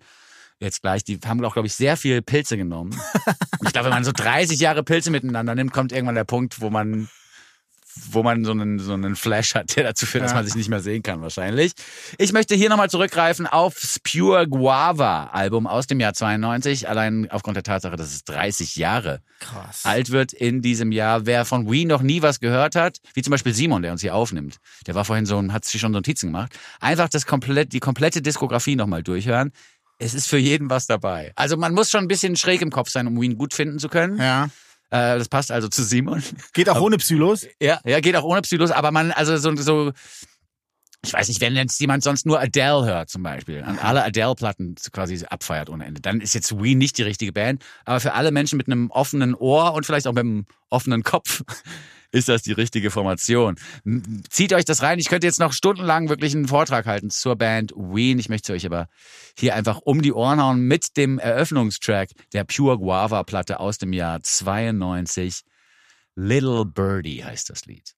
[0.63, 2.93] jetzt gleich, die haben auch, glaube ich, sehr viel Pilze genommen.
[3.59, 6.61] Und ich glaube, wenn man so 30 Jahre Pilze miteinander nimmt, kommt irgendwann der Punkt,
[6.61, 7.09] wo man
[8.11, 10.69] wo man so einen, so einen Flash hat, der dazu führt, dass man sich nicht
[10.69, 11.73] mehr sehen kann wahrscheinlich.
[12.19, 17.57] Ich möchte hier nochmal zurückgreifen aufs Pure Guava Album aus dem Jahr 92, allein aufgrund
[17.57, 19.85] der Tatsache, dass es 30 Jahre Krass.
[19.85, 21.27] alt wird in diesem Jahr.
[21.27, 24.15] Wer von Ween noch nie was gehört hat, wie zum Beispiel Simon, der uns hier
[24.15, 27.81] aufnimmt, der war vorhin so und hat sich schon Notizen gemacht, einfach das komplett, die
[27.81, 29.53] komplette Diskografie nochmal durchhören.
[29.99, 31.33] Es ist für jeden was dabei.
[31.37, 33.89] Also man muss schon ein bisschen schräg im Kopf sein, um Ween gut finden zu
[33.89, 34.19] können.
[34.19, 34.49] Ja.
[34.93, 36.23] Äh, das passt also zu Simon.
[36.53, 37.47] Geht auch ohne Psylos?
[37.61, 39.93] Ja, ja, geht auch ohne Psylos, aber man, also so, so,
[41.03, 44.75] ich weiß nicht, wenn jetzt jemand sonst nur Adele hört zum Beispiel, an alle Adele-Platten
[44.93, 48.33] quasi abfeiert ohne Ende, dann ist jetzt Ween nicht die richtige Band, aber für alle
[48.33, 51.43] Menschen mit einem offenen Ohr und vielleicht auch mit einem offenen Kopf
[52.13, 53.57] ist das die richtige Formation.
[54.31, 54.99] Zieht euch das rein.
[54.99, 58.19] Ich könnte jetzt noch stundenlang wirklich einen Vortrag halten zur Band Ween.
[58.19, 58.87] Ich möchte euch aber
[59.37, 63.93] hier einfach um die Ohren hauen mit dem Eröffnungstrack der Pure Guava Platte aus dem
[63.93, 65.41] Jahr 92.
[66.15, 67.95] Little Birdie heißt das Lied.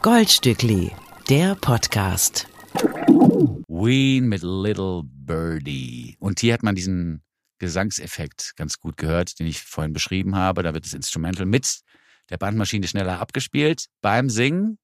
[0.00, 0.90] Goldstückli,
[1.28, 2.48] der Podcast.
[3.68, 6.16] Ween mit Little Birdie.
[6.18, 7.22] Und hier hat man diesen
[7.58, 10.62] Gesangseffekt ganz gut gehört, den ich vorhin beschrieben habe.
[10.62, 11.80] Da wird das Instrumental mit
[12.30, 14.78] der Bandmaschine schneller abgespielt beim Singen.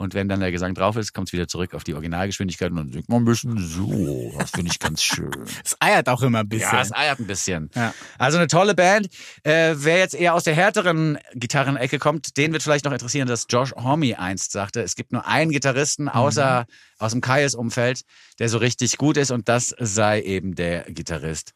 [0.00, 2.76] Und wenn dann der Gesang drauf ist, kommt es wieder zurück auf die Originalgeschwindigkeit und
[2.76, 4.32] dann singt man ein bisschen so.
[4.38, 5.28] Das finde ich ganz schön.
[5.64, 6.72] Es eiert auch immer ein bisschen.
[6.72, 7.68] Ja, es eiert ein bisschen.
[7.74, 7.92] Ja.
[8.16, 9.08] Also eine tolle Band.
[9.42, 13.46] Äh, wer jetzt eher aus der härteren Gitarrenecke kommt, den wird vielleicht noch interessieren, dass
[13.50, 16.66] Josh Homme einst sagte, es gibt nur einen Gitarristen außer
[16.98, 18.02] aus dem Kaius-Umfeld,
[18.38, 21.54] der so richtig gut ist und das sei eben der Gitarrist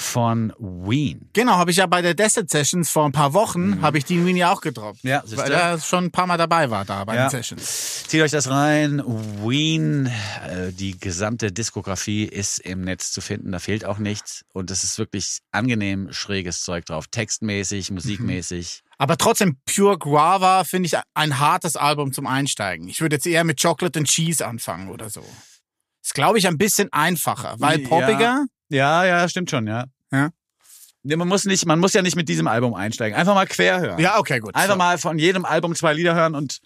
[0.00, 1.28] von Ween.
[1.32, 3.82] Genau, habe ich ja bei der Desert Sessions vor ein paar Wochen, Mhm.
[3.82, 5.00] habe ich die in Winnie auch getroffen.
[5.02, 5.38] Ja, siehste.
[5.38, 7.26] Weil er schon ein paar Mal dabei war da bei Ja.
[7.26, 8.04] den Sessions.
[8.06, 9.02] Zieht euch das rein.
[9.04, 10.06] Ween,
[10.48, 14.84] äh, die gesamte Diskografie ist im Netz zu finden, da fehlt auch nichts und es
[14.84, 18.82] ist wirklich angenehm schräges Zeug drauf, textmäßig, musikmäßig.
[18.98, 22.88] Aber trotzdem, Pure Guava finde ich ein hartes Album zum Einsteigen.
[22.88, 25.24] Ich würde jetzt eher mit Chocolate and Cheese anfangen oder so.
[26.04, 27.88] Ist, glaube ich, ein bisschen einfacher, weil Ja.
[27.88, 28.20] poppiger.
[28.20, 29.84] Ja, ja, stimmt schon, ja.
[30.12, 30.30] Ja.
[31.02, 33.16] Nee, man muss nicht, man muss ja nicht mit diesem Album einsteigen.
[33.16, 33.98] Einfach mal quer hören.
[34.00, 34.54] Ja, okay, gut.
[34.54, 34.78] Einfach So.
[34.78, 36.58] mal von jedem Album zwei Lieder hören und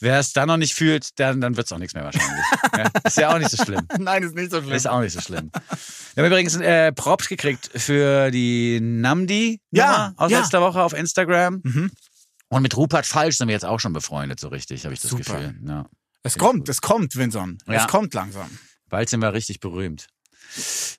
[0.00, 2.44] wer es dann noch nicht fühlt, dann, dann wird es auch nichts mehr wahrscheinlich.
[2.76, 3.86] ja, ist ja auch nicht so schlimm.
[3.98, 4.72] Nein, ist nicht so schlimm.
[4.72, 5.50] Ist auch nicht so schlimm.
[6.14, 10.40] Wir haben übrigens äh, Props gekriegt für die Namdi Ja, aus ja.
[10.40, 11.60] letzter Woche auf Instagram.
[11.62, 11.90] Mhm.
[12.48, 15.10] Und mit Rupert Falsch sind wir jetzt auch schon befreundet, so richtig, habe ich das
[15.10, 15.34] Super.
[15.38, 15.54] Gefühl.
[15.66, 15.86] Ja.
[16.24, 17.58] es kommt, es kommt, Vinson.
[17.68, 17.74] Ja.
[17.74, 18.50] Es kommt langsam.
[18.88, 20.08] Bald sind wir richtig berühmt.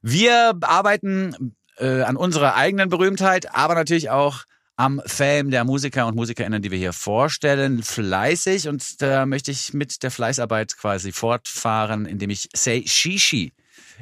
[0.02, 4.44] Wir arbeiten äh, an unserer eigenen Berühmtheit, aber natürlich auch
[4.76, 8.68] am Fame der Musiker und Musikerinnen, die wir hier vorstellen, fleißig.
[8.68, 13.54] Und da möchte ich mit der Fleißarbeit quasi fortfahren, indem ich Say Shishi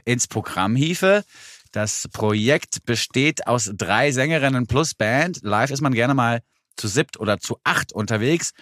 [0.05, 1.23] ins Programm hiefe.
[1.71, 5.39] Das Projekt besteht aus drei Sängerinnen plus Band.
[5.43, 6.41] Live ist man gerne mal
[6.77, 8.53] zu siebt oder zu acht unterwegs.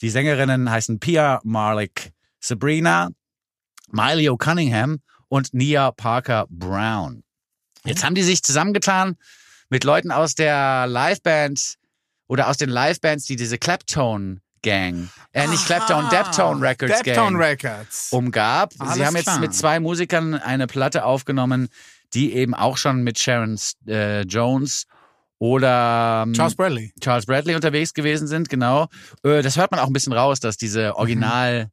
[0.00, 3.10] Die Sängerinnen heißen Pia Marlick, Sabrina,
[3.90, 4.98] Miley O'Cunningham
[5.32, 7.22] und Nia Parker Brown.
[7.86, 9.16] Jetzt haben die sich zusammengetan
[9.70, 11.76] mit Leuten aus der Liveband
[12.28, 17.40] oder aus den Livebands, die diese Claptone Gang, äh, nicht Claptone, Deptone Records Deptone Gang
[17.40, 18.08] Records.
[18.12, 18.74] umgab.
[18.78, 19.40] Alles Sie haben jetzt klar.
[19.40, 21.68] mit zwei Musikern eine Platte aufgenommen,
[22.12, 24.84] die eben auch schon mit Sharon äh, Jones
[25.38, 26.92] oder ähm, Charles Bradley.
[27.00, 28.88] Charles Bradley unterwegs gewesen sind, genau.
[29.24, 31.70] Äh, Das hört man auch ein bisschen raus, dass diese Original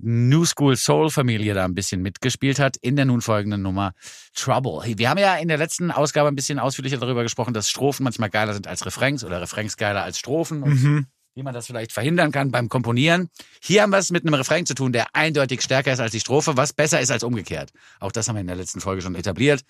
[0.00, 3.92] New School Soul Familie da ein bisschen mitgespielt hat in der nun folgenden Nummer
[4.34, 4.80] Trouble.
[4.98, 8.30] Wir haben ja in der letzten Ausgabe ein bisschen ausführlicher darüber gesprochen, dass Strophen manchmal
[8.30, 11.06] geiler sind als Refrains oder Refrains geiler als Strophen und Mhm.
[11.34, 13.28] wie man das vielleicht verhindern kann beim Komponieren.
[13.62, 16.20] Hier haben wir es mit einem Refrain zu tun, der eindeutig stärker ist als die
[16.20, 17.70] Strophe, was besser ist als umgekehrt.
[18.00, 19.62] Auch das haben wir in der letzten Folge schon etabliert.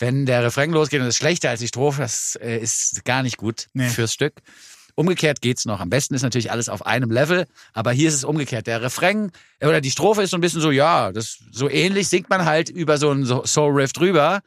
[0.00, 3.36] Wenn der Refrain losgeht und ist schlechter als die Strophe, das äh, ist gar nicht
[3.36, 3.88] gut Nee.
[3.88, 4.34] fürs Stück.
[4.98, 5.78] Umgekehrt geht's noch.
[5.78, 8.66] Am besten ist natürlich alles auf einem Level, aber hier ist es umgekehrt.
[8.66, 9.30] Der Refrain
[9.62, 12.68] oder die Strophe ist so ein bisschen so, ja, das so ähnlich singt man halt
[12.68, 14.40] über so einen So- Soul Riff drüber.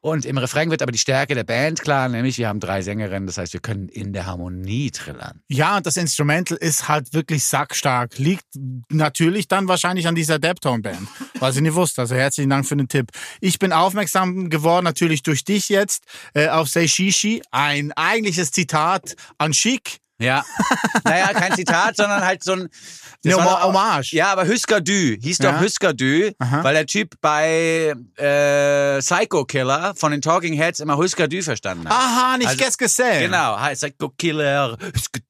[0.00, 3.26] Und im Refrain wird aber die Stärke der Band klar, nämlich wir haben drei Sängerinnen,
[3.28, 5.40] das heißt, wir können in der Harmonie trillern.
[5.48, 8.18] Ja, und das Instrumental ist halt wirklich sackstark.
[8.18, 8.44] Liegt
[8.90, 11.08] natürlich dann wahrscheinlich an dieser Deptone-Band,
[11.44, 12.02] was ich nicht wusste.
[12.02, 13.10] Also herzlichen Dank für den Tipp.
[13.40, 16.04] Ich bin aufmerksam geworden, natürlich durch dich jetzt,
[16.34, 17.42] äh, auf Say Shishi.
[17.50, 19.98] Ein eigentliches Zitat an Chic.
[20.24, 20.44] Ja.
[21.04, 22.68] naja, kein Zitat, sondern halt so ein.
[23.26, 24.12] Eine Hommage.
[24.12, 25.60] Ja, aber Husker Du hieß doch Ja.
[25.60, 26.62] Husker Du, Aha.
[26.62, 31.88] weil der Typ bei äh, Psycho Killer von den Talking Heads immer Husker Du verstanden
[31.88, 31.92] hat.
[31.94, 33.20] Aha, nicht Also- gesehen.
[33.30, 35.20] Genau, hi, Psycho Killer, Husker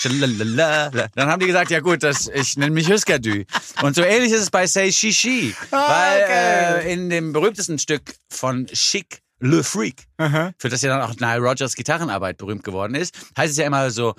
[0.00, 0.90] schalalala.
[1.14, 3.44] Dann haben die gesagt, ja gut, das, ich nenne mich Husker Du.
[3.82, 6.88] Und so ähnlich ist es bei Say Shishi, Ah, weil okay.
[6.88, 10.52] äh, in dem berühmtesten Stück von Chic, Le Freak, Aha.
[10.58, 13.90] für das ja dann auch Nile Rogers Gitarrenarbeit berühmt geworden ist, heißt es ja immer
[13.90, 14.14] so,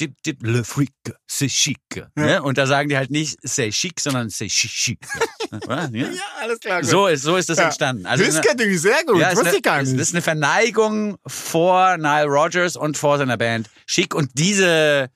[0.00, 0.92] dip, dip, le freak,
[1.28, 1.78] c'est chic.
[2.14, 2.42] Ne?
[2.42, 4.70] Und da sagen die halt nicht c'est chic, sondern c'est chic.
[4.70, 4.98] chic.
[5.50, 5.88] Ja?
[5.90, 6.10] Ja,
[6.42, 6.82] alles klar.
[6.82, 6.90] gut.
[6.90, 7.64] So ist, so ist das Ja.
[7.64, 8.04] entstanden.
[8.06, 9.18] Also Husker Du, sehr gut.
[9.18, 9.98] ja, ist wusste eine, ich gar nicht.
[9.98, 14.14] ist eine Verneigung vor Nile Rogers und vor seiner Band Chic.
[14.14, 15.08] Und diese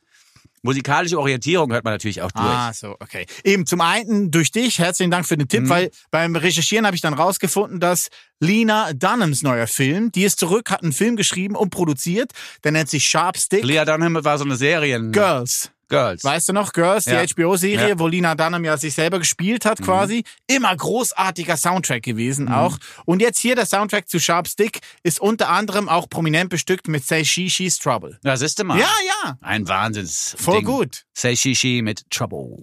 [0.63, 2.47] musikalische Orientierung hört man natürlich auch durch.
[2.47, 3.27] Ah, so, okay.
[3.45, 5.49] Eben zum einen durch dich, herzlichen Dank für den Mhm.
[5.49, 8.09] Tipp, weil beim Recherchieren habe ich dann rausgefunden, dass
[8.41, 12.33] Lena Dunhams neuer Film, die ist zurück, hat einen Film geschrieben und produziert,
[12.65, 15.13] der nennt sich Sharp Stick Leah Dunham war so eine Serien...
[15.13, 15.71] Girls.
[15.93, 16.25] Girls.
[16.25, 17.23] Weißt du noch, Girls, die Ja.
[17.23, 17.99] HBO-Serie, Ja.
[17.99, 20.25] wo Lina Dunham ja sich selber gespielt hat quasi.
[20.47, 22.79] Immer großartiger Soundtrack gewesen auch.
[23.05, 27.05] Und jetzt hier der Soundtrack zu Sharp Stick ist unter anderem auch prominent bestückt mit
[27.07, 28.19] Say She, She's Trouble.
[28.25, 28.79] Ja, siehst du mal.
[28.79, 28.89] Ja,
[29.25, 29.37] ja.
[29.43, 30.35] Ein Wahnsinns.
[30.39, 30.65] Voll Ding.
[30.65, 31.05] gut.
[31.15, 32.57] Say Shishi mit Trouble.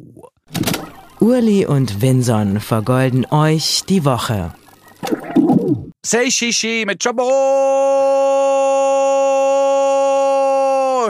[1.20, 4.54] Urli und Vinson vergolden euch die Woche.
[6.04, 7.26] Say Shishi mit Trouble.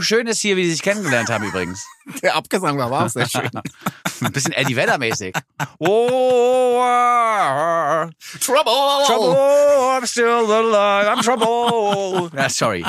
[0.01, 1.85] Schön ist hier, wie sie sich kennengelernt haben übrigens.
[2.21, 3.49] Der Abgesang war auch sehr schön.
[4.21, 5.35] Ein bisschen Eddie Vedder mäßig.
[5.81, 8.09] Oh, ah,
[8.41, 9.05] Trouble!
[9.05, 12.29] trouble, I'm still alive, I'm trouble.
[12.37, 12.85] Ja, sorry.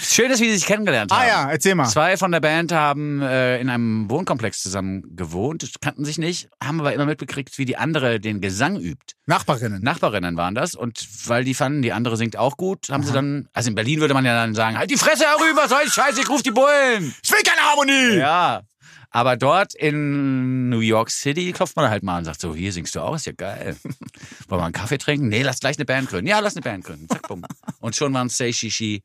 [0.00, 1.20] Schön wie sie sich kennengelernt haben.
[1.20, 1.88] Ah ja, erzähl mal.
[1.88, 6.80] Zwei von der Band haben äh, in einem Wohnkomplex zusammen gewohnt, kannten sich nicht, haben
[6.80, 9.14] aber immer mitbekriegt, wie die andere den Gesang übt.
[9.26, 9.82] Nachbarinnen.
[9.82, 13.48] Nachbarinnen waren das und weil die fanden, die andere singt auch gut, haben sie dann,
[13.52, 16.20] also in Berlin würde man ja dann sagen, halt die Fresse herüber, soll ich scheiße,
[16.20, 17.14] ich ruf die Bullen.
[17.22, 18.18] Ich will keine Harmonie!
[18.18, 18.62] Ja.
[19.10, 22.94] Aber dort in New York City klopft man halt mal und sagt so, hier singst
[22.94, 23.76] du auch, ist ja geil.
[24.48, 25.28] Wollen wir einen Kaffee trinken?
[25.28, 26.28] Nee, lass gleich eine Band gründen.
[26.28, 27.08] Ja, lass eine Band gründen.
[27.08, 27.44] Zack, bumm.
[27.80, 29.02] Und schon waren Say Shishi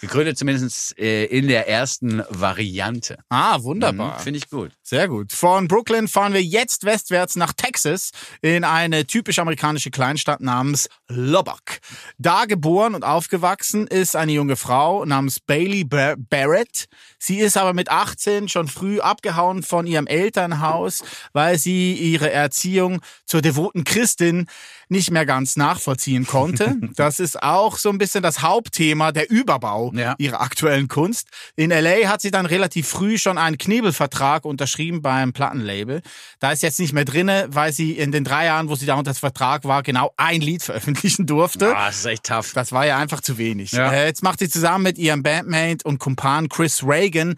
[0.00, 3.18] gegründet, zumindest äh, in der ersten Variante.
[3.28, 4.18] Ah, wunderbar.
[4.18, 4.72] Mhm, Finde ich gut.
[4.82, 5.32] Sehr gut.
[5.32, 8.10] Von Brooklyn fahren wir jetzt westwärts nach Texas
[8.42, 11.80] in eine typisch amerikanische Kleinstadt namens Lubbock.
[12.18, 16.86] Da geboren und aufgewachsen ist eine junge Frau namens Bailey Bar Barrett.
[17.18, 23.00] Sie ist aber mit 18 schon früh abgehauen von ihrem Elternhaus, weil sie ihre Erziehung
[23.24, 24.46] zur devoten Christin
[24.88, 26.76] nicht mehr ganz nachvollziehen konnte.
[26.96, 30.14] Das ist auch so ein bisschen das Hauptthema, der Überbau Ja.
[30.18, 31.28] ihrer aktuellen Kunst.
[31.56, 36.02] In LA hat sie dann relativ früh schon einen Knebelvertrag unterschrieben beim Plattenlabel.
[36.38, 38.94] Da ist jetzt nicht mehr drinne, weil sie in den drei Jahren, wo sie da
[38.94, 41.76] unter Vertrag war, genau ein Lied veröffentlichen durfte.
[41.76, 42.52] Ah, das ist echt tough.
[42.54, 43.72] Das war ja einfach zu wenig.
[43.72, 43.90] Ja.
[43.92, 47.34] Äh, jetzt macht sie zusammen mit ihrem Bandmate und Kumpan Chris Reagan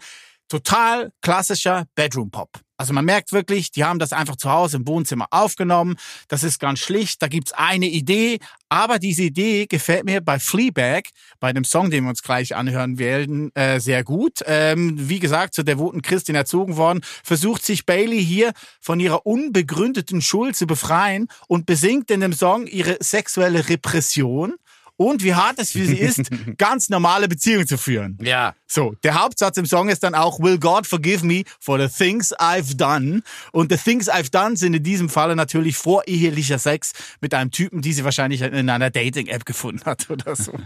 [0.47, 2.49] total klassischer Bedroom Pop.
[2.79, 5.97] Also man merkt wirklich, die haben das einfach zu Hause im Wohnzimmer aufgenommen.
[6.29, 7.21] Das ist ganz schlicht.
[7.21, 8.39] Da gibt's eine Idee.
[8.69, 11.09] Aber diese Idee gefällt mir bei Fleabag,
[11.41, 14.39] bei dem Song, den wir uns gleich anhören werden, äh, sehr gut.
[14.45, 20.21] Ähm, wie gesagt, zur devoten Christin erzogen worden, versucht sich Bailey hier von ihrer unbegründeten
[20.21, 24.53] Schuld zu befreien und besingt in dem Song ihre sexuelle Repression
[24.99, 28.17] und wie hart es für sie ist, ganz normale Beziehungen zu führen.
[28.21, 28.53] Ja.
[28.67, 32.37] So, der Hauptsatz im Song ist dann auch, Will God forgive me for the things
[32.37, 33.21] I've done?
[33.53, 37.81] Und the things I've done sind in diesem Falle natürlich vorehelicher Sex mit einem Typen,
[37.81, 40.51] die sie wahrscheinlich in einer Dating-App gefunden hat oder so.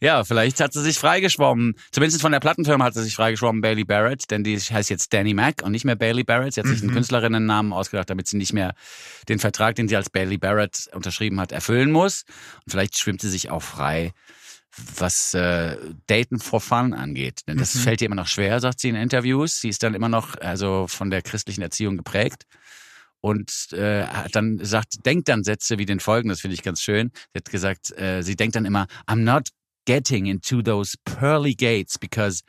[0.00, 1.74] Ja, vielleicht hat sie sich freigeschwommen.
[1.90, 5.34] Zumindest von der Plattenfirma hat sie sich freigeschwommen, Bailey Barrett, denn die heißt jetzt Danny
[5.34, 6.54] Mac und nicht mehr Bailey Barrett.
[6.54, 8.74] Sie hat sich einen Künstlerinnennamen ausgedacht, damit sie nicht mehr
[9.28, 12.22] den Vertrag, den sie als Bailey Barrett unterschrieben hat, erfüllen muss.
[12.64, 14.12] Und vielleicht schwimmt sie sich auch frei,
[14.96, 17.40] was äh, Daten for Fun angeht.
[17.48, 19.60] Denn das fällt ihr immer noch schwer, sagt sie in Interviews.
[19.60, 22.44] Sie ist dann immer noch also von der christlichen Erziehung geprägt
[23.20, 26.80] und äh, hat dann sagt, denkt dann Sätze wie den folgenden, das finde ich ganz
[26.80, 27.10] schön.
[27.32, 29.48] Sie hat gesagt, äh, sie denkt dann immer, I'm not
[29.88, 32.42] getting into those pearly gates because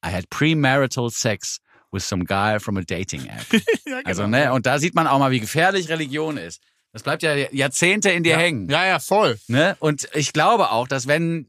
[0.00, 1.58] I had premarital sex
[1.90, 3.46] with some guy from a dating app.
[4.04, 6.62] Also, ne, und da sieht man auch mal, wie gefährlich Religion ist.
[6.92, 8.68] Das bleibt ja Jahrzehnte in dir hängen.
[8.68, 9.38] ja, ja, voll.
[9.48, 9.76] Ne?
[9.80, 11.48] Und ich glaube auch, dass wenn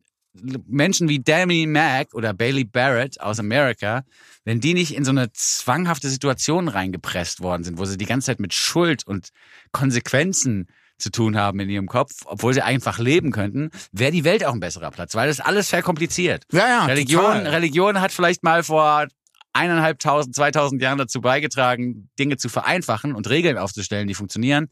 [0.67, 4.03] Menschen wie Danny Mack oder Bailey Barrett aus Amerika,
[4.43, 8.27] wenn die nicht in so eine zwanghafte Situation reingepresst worden sind, wo sie die ganze
[8.27, 9.29] Zeit mit Schuld und
[9.71, 14.45] Konsequenzen zu tun haben in ihrem Kopf, obwohl sie einfach leben könnten, wäre die Welt
[14.45, 16.43] auch ein besserer Platz, weil das ist alles verkompliziert.
[16.51, 17.47] Ja, ja, Religion, total.
[17.47, 19.07] Religion hat vielleicht mal vor
[19.53, 24.67] eineinhalbtausend, zweitausend Jahren dazu beigetragen, Dinge zu vereinfachen und Regeln aufzustellen, die funktionieren.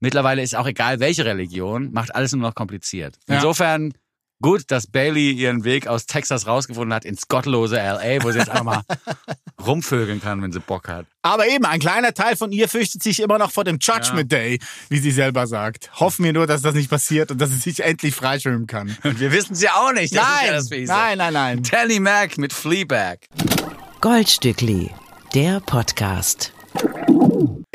[0.00, 3.16] Mittlerweile ist auch egal, welche Religion, macht alles nur noch kompliziert.
[3.26, 3.92] Insofern
[4.40, 8.50] gut, dass Bailey ihren Weg aus Texas rausgefunden hat ins gottlose LA, wo sie jetzt
[8.50, 8.82] einfach mal
[9.66, 11.06] rumvögeln kann, wenn sie Bock hat.
[11.22, 14.58] Aber eben, ein kleiner Teil von ihr fürchtet sich immer noch vor dem Judgment Day,
[14.88, 15.90] wie sie selber sagt.
[15.98, 18.96] Hoffen wir nur, dass das nicht passiert und dass sie sich endlich freischwimmen kann.
[19.02, 20.14] Und wir wissen es ja auch nicht.
[20.14, 20.92] Das ist ja nein, das Fiese.
[20.92, 21.62] nein, nein, nein.
[21.62, 23.18] Danny Mac mit Fleabag.
[24.00, 24.90] Goldstückli,
[25.34, 26.52] der Podcast.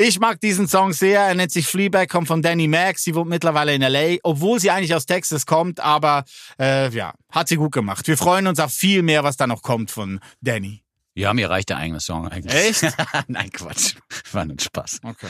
[0.04, 1.20] Ich mag diesen Song sehr.
[1.20, 2.98] Er nennt sich Fleabag, kommt von Danny Mac.
[2.98, 5.78] Sie wohnt mittlerweile in L.A., obwohl sie eigentlich aus Texas kommt.
[5.78, 6.24] Aber
[6.58, 8.08] äh, ja, hat sie gut gemacht.
[8.08, 10.82] Wir freuen uns auf viel mehr, was da noch kommt von Danny.
[11.14, 12.54] Ja, mir reicht der eigene Song eigentlich.
[12.54, 12.96] Echt?
[13.28, 13.96] Nein, Quatsch.
[14.32, 15.00] War nur ein Spaß.
[15.02, 15.26] Okay.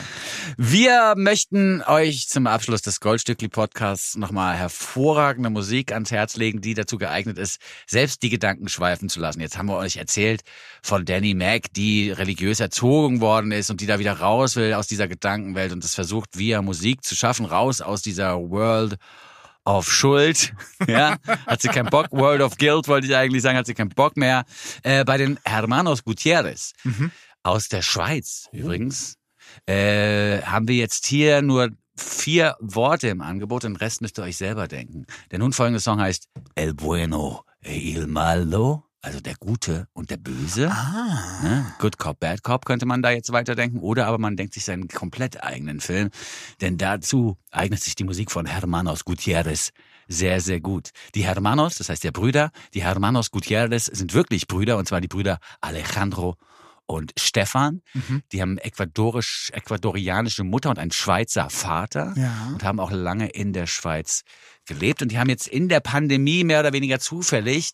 [0.55, 6.97] Wir möchten euch zum Abschluss des Goldstückli-Podcasts nochmal hervorragende Musik ans Herz legen, die dazu
[6.97, 9.41] geeignet ist, selbst die Gedanken schweifen zu lassen.
[9.41, 10.43] Jetzt haben wir euch erzählt
[10.81, 14.87] von Danny Mac, die religiös erzogen worden ist und die da wieder raus will aus
[14.87, 18.95] dieser Gedankenwelt und es versucht, via Musik zu schaffen, raus aus dieser World
[19.63, 20.53] auf Schuld.
[20.87, 22.07] Ja, hat sie keinen Bock.
[22.11, 24.43] World of Guilt wollte ich eigentlich sagen, hat sie keinen Bock mehr.
[24.83, 26.73] Äh, bei den Hermanos Gutierrez
[27.43, 29.17] aus der Schweiz übrigens
[29.65, 34.37] äh, haben wir jetzt hier nur vier Worte im Angebot, den Rest müsst ihr euch
[34.37, 35.05] selber denken.
[35.31, 40.17] Der nun folgende Song heißt El Bueno e Il Malo, also der Gute und der
[40.17, 40.71] Böse.
[40.71, 41.41] Ah.
[41.43, 41.73] Ne?
[41.79, 43.79] Good Cop, Bad Cop könnte man da jetzt weiterdenken.
[43.79, 46.09] Oder aber man denkt sich seinen komplett eigenen Film.
[46.61, 49.71] Denn dazu eignet sich die Musik von Hermanos Gutierrez
[50.07, 50.91] sehr, sehr gut.
[51.15, 55.07] Die Hermanos, das heißt der Brüder, die Hermanos Gutierrez sind wirklich Brüder, und zwar die
[55.07, 56.35] Brüder Alejandro
[56.85, 57.81] und Stefan.
[58.31, 62.49] Die haben ecuadorisch, ecuadorianische Mutter und einen Schweizer Vater Ja.
[62.53, 64.23] und haben auch lange in der Schweiz
[64.65, 65.01] gelebt.
[65.01, 67.71] Und die haben jetzt in der Pandemie mehr oder weniger zufällig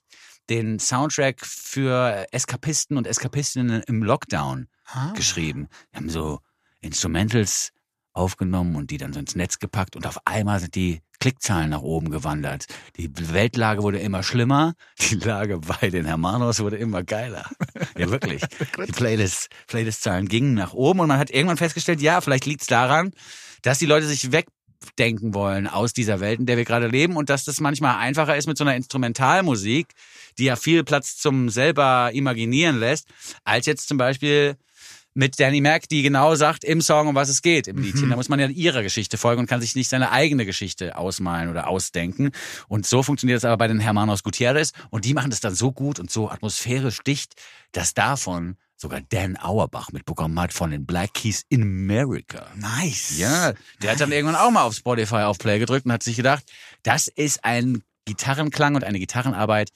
[0.49, 5.13] den Soundtrack für Eskapisten und Eskapistinnen im Lockdown Ah.
[5.13, 5.67] geschrieben.
[5.93, 6.39] Die haben so
[6.81, 7.71] Instrumentals
[8.13, 11.81] aufgenommen und die dann so ins Netz gepackt und auf einmal sind die Klickzahlen nach
[11.81, 12.65] oben gewandert.
[12.97, 17.45] Die Weltlage wurde immer schlimmer, die Lage bei den Hermanos wurde immer geiler.
[17.97, 18.41] Ja, wirklich.
[18.88, 22.67] Die Playlist, Playlist-Zahlen gingen nach oben und man hat irgendwann festgestellt, ja, vielleicht liegt es
[22.67, 23.12] daran,
[23.62, 27.29] dass die Leute sich wegdenken wollen aus dieser Welt, in der wir gerade leben und
[27.29, 29.88] dass das manchmal einfacher ist mit so einer Instrumentalmusik,
[30.39, 33.08] die ja viel Platz zum selber imaginieren lässt,
[33.43, 34.56] als jetzt zum Beispiel
[35.13, 38.10] mit Danny Mac, die genau sagt im Song, um was es geht im Liedchen.
[38.10, 41.49] Da muss man ja ihrer Geschichte folgen und kann sich nicht seine eigene Geschichte ausmalen
[41.49, 42.32] oder ausdenken.
[42.67, 44.71] Und so funktioniert es aber bei den Hermanos Gutierrez.
[44.91, 47.34] Und die machen das dann so gut und so atmosphärisch dicht,
[47.73, 52.47] dass davon sogar Dan Auerbach mitbekommen hat von den Black Keys in America.
[52.56, 53.17] Nice.
[53.17, 56.15] Ja, der hat dann irgendwann auch mal auf Spotify auf Play gedrückt und hat sich
[56.15, 56.45] gedacht,
[56.84, 59.69] das ist ein Gitarrenklang und eine Gitarrenarbeit,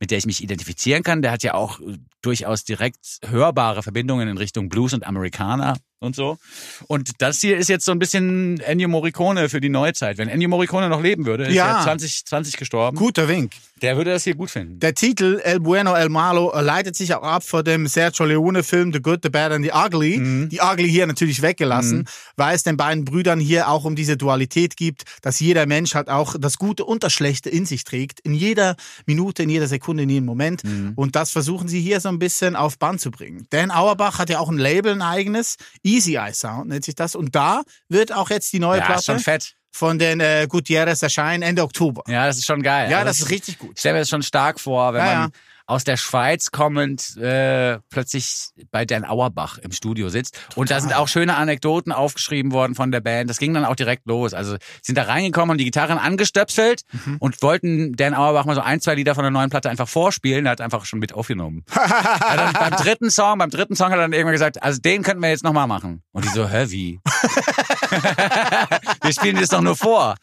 [0.00, 1.22] mit der ich mich identifizieren kann.
[1.22, 6.14] Der hat ja auch äh, durchaus direkt hörbare Verbindungen in Richtung Blues und Amerikaner und
[6.14, 6.38] so.
[6.86, 10.18] Und das hier ist jetzt so ein bisschen Ennio Morricone für die Neuzeit.
[10.18, 11.78] Wenn Ennio Morricone noch leben würde, ist Ja.
[11.78, 13.52] ja 2020 gestorben, Guter Wink.
[13.82, 14.78] der würde das hier gut finden.
[14.80, 19.00] Der Titel El Bueno, El Malo leitet sich auch ab von dem Sergio Leone-Film The
[19.00, 20.18] Good, The Bad and The Ugly.
[20.18, 20.48] Mhm.
[20.50, 24.76] Die Ugly hier natürlich weggelassen, weil es den beiden Brüdern hier auch um diese Dualität
[24.76, 28.20] gibt, dass jeder Mensch halt auch das Gute und das Schlechte in sich trägt.
[28.20, 30.62] In jeder Minute, in jeder Sekunde, in jedem Moment.
[30.64, 30.92] Mhm.
[30.94, 33.46] Und das versuchen sie hier so ein bisschen auf Band zu bringen.
[33.50, 35.56] Dan Auerbach hat ja auch ein Label, ein eigenes.
[35.94, 37.14] Easy Eye Sound nennt sich das.
[37.14, 39.54] Und da wird auch jetzt die neue Ja, ist schon Platte fett.
[39.72, 42.02] von den äh, Gutierrez erscheinen Ende Oktober.
[42.08, 42.90] Ja, das ist schon geil.
[42.90, 43.72] Ja, Also das ist richtig gut.
[43.74, 45.28] Ich stelle mir das schon stark vor, wenn Ja, man ja.
[45.68, 50.40] Aus der Schweiz kommend äh, plötzlich bei Dan Auerbach im Studio sitzt.
[50.54, 53.28] Und da sind auch schöne Anekdoten aufgeschrieben worden von der Band.
[53.28, 54.32] Das ging dann auch direkt los.
[54.32, 57.16] Also sind da reingekommen und die Gitarren angestöpselt Mhm.
[57.18, 60.46] und wollten Dan Auerbach mal so ein, zwei Lieder von der neuen Platte einfach vorspielen.
[60.46, 61.64] Er hat einfach schon mit aufgenommen.
[61.74, 65.22] dann beim dritten Song, beim dritten Song hat er dann irgendwann gesagt, also den könnten
[65.22, 66.02] wir jetzt nochmal machen.
[66.12, 66.98] Und die so, hä, wie?
[69.02, 70.16] wir spielen das doch nur vor.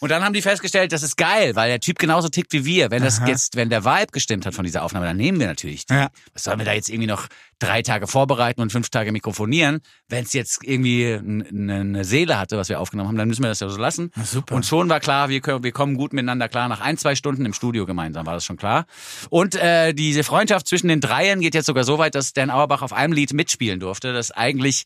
[0.00, 2.90] Und dann haben die festgestellt, das ist geil, weil der Typ genauso tickt wie wir.
[2.90, 5.86] Wenn das jetzt, wenn der Vibe gestimmt hat von dieser Aufnahme, dann nehmen wir natürlich
[5.86, 5.94] die.
[5.94, 6.10] Ja.
[6.32, 9.80] Was sollen wir da jetzt irgendwie noch drei Tage vorbereiten und fünf Tage mikrofonieren?
[10.08, 13.60] Wenn es jetzt irgendwie eine Seele hatte, was wir aufgenommen haben, dann müssen wir das
[13.60, 14.10] ja so lassen.
[14.24, 14.54] super.
[14.54, 16.68] Und schon war klar, wir, können, wir kommen gut miteinander klar.
[16.68, 18.86] Nach ein, zwei Stunden im Studio gemeinsam war das schon klar.
[19.30, 22.82] Und äh, diese Freundschaft zwischen den Dreien geht jetzt sogar so weit, dass Dan Auerbach
[22.82, 24.84] auf einem Lied mitspielen durfte, das eigentlich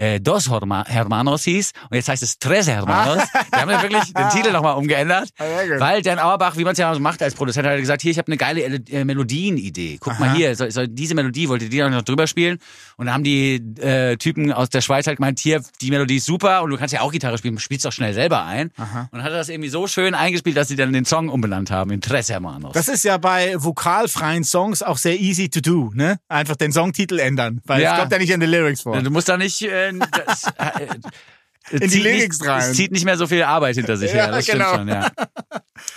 [0.00, 3.18] äh, Dos Hermanos hieß und jetzt heißt es Tres Hermanos.
[3.52, 5.78] Wir haben ja wirklich den Titel nochmal umgeändert, gut.
[5.80, 8.10] weil Dan Auerbach, wie man es ja so macht als Produzent, hat er gesagt, hier,
[8.10, 9.98] ich habe eine geile äh, Melodienidee.
[10.00, 12.58] Guck mal hier, soll, soll diese Melodie, wollt ihr die noch drüber spielen?
[12.96, 16.26] Und dann haben die äh, Typen aus der Schweiz halt gemeint, hier, die Melodie ist
[16.26, 18.68] super und du kannst ja auch Gitarre spielen, spielst doch schnell selber ein.
[18.78, 21.70] Und dann hat er das irgendwie so schön eingespielt, dass sie dann den Song umbenannt
[21.70, 22.72] haben in Tres Hermanos.
[22.72, 26.18] Das ist ja bei vokalfreien Songs auch sehr easy to do, ne?
[26.28, 27.94] Einfach den Songtitel ändern, weil Ja.
[27.94, 29.00] es kommt ja nicht in die Lyrics vor.
[29.00, 30.86] Du musst da nicht äh, das, äh,
[31.70, 32.70] In die zieht Lyrics nicht, rein.
[32.70, 34.26] Es zieht nicht mehr so viel Arbeit hinter sich her.
[34.26, 34.76] Ja, Das stimmt genau.
[34.76, 35.10] schon, ja.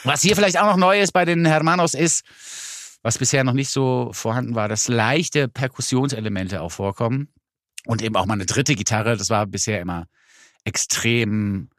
[0.03, 2.23] Was hier vielleicht auch noch neu ist bei den Hermanos ist,
[3.01, 7.29] was bisher noch nicht so vorhanden war, dass leichte Perkussionselemente auch vorkommen.
[7.85, 9.17] Und eben auch mal eine dritte Gitarre.
[9.17, 10.05] Das war bisher immer
[10.63, 11.69] extrem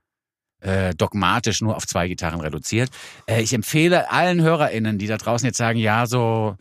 [0.61, 2.90] äh, dogmatisch nur auf zwei Gitarren reduziert.
[3.27, 6.57] Äh, ich empfehle allen HörerInnen, die da draußen jetzt sagen, ja, so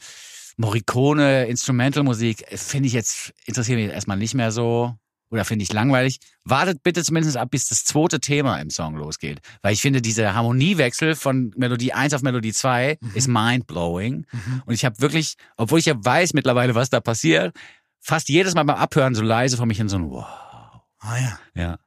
[0.56, 4.96] Morricone, Instrumentalmusik, äh, finde ich jetzt, interessiert mich erstmal nicht mehr so
[5.34, 6.20] oder finde ich langweilig.
[6.44, 9.42] Wartet bitte zumindest ab, bis das zweite Thema im Song losgeht.
[9.64, 14.28] Weil ich finde, dieser Harmoniewechsel von Melodie 1 auf Melodie 2 ist mindblowing.
[14.68, 17.56] Und ich habe wirklich, obwohl ich ja weiß mittlerweile, was da passiert,
[18.00, 20.26] fast jedes Mal beim Abhören so leise vor mich hin so ein Wow.
[21.00, 21.40] ah ja.
[21.56, 21.78] Ja.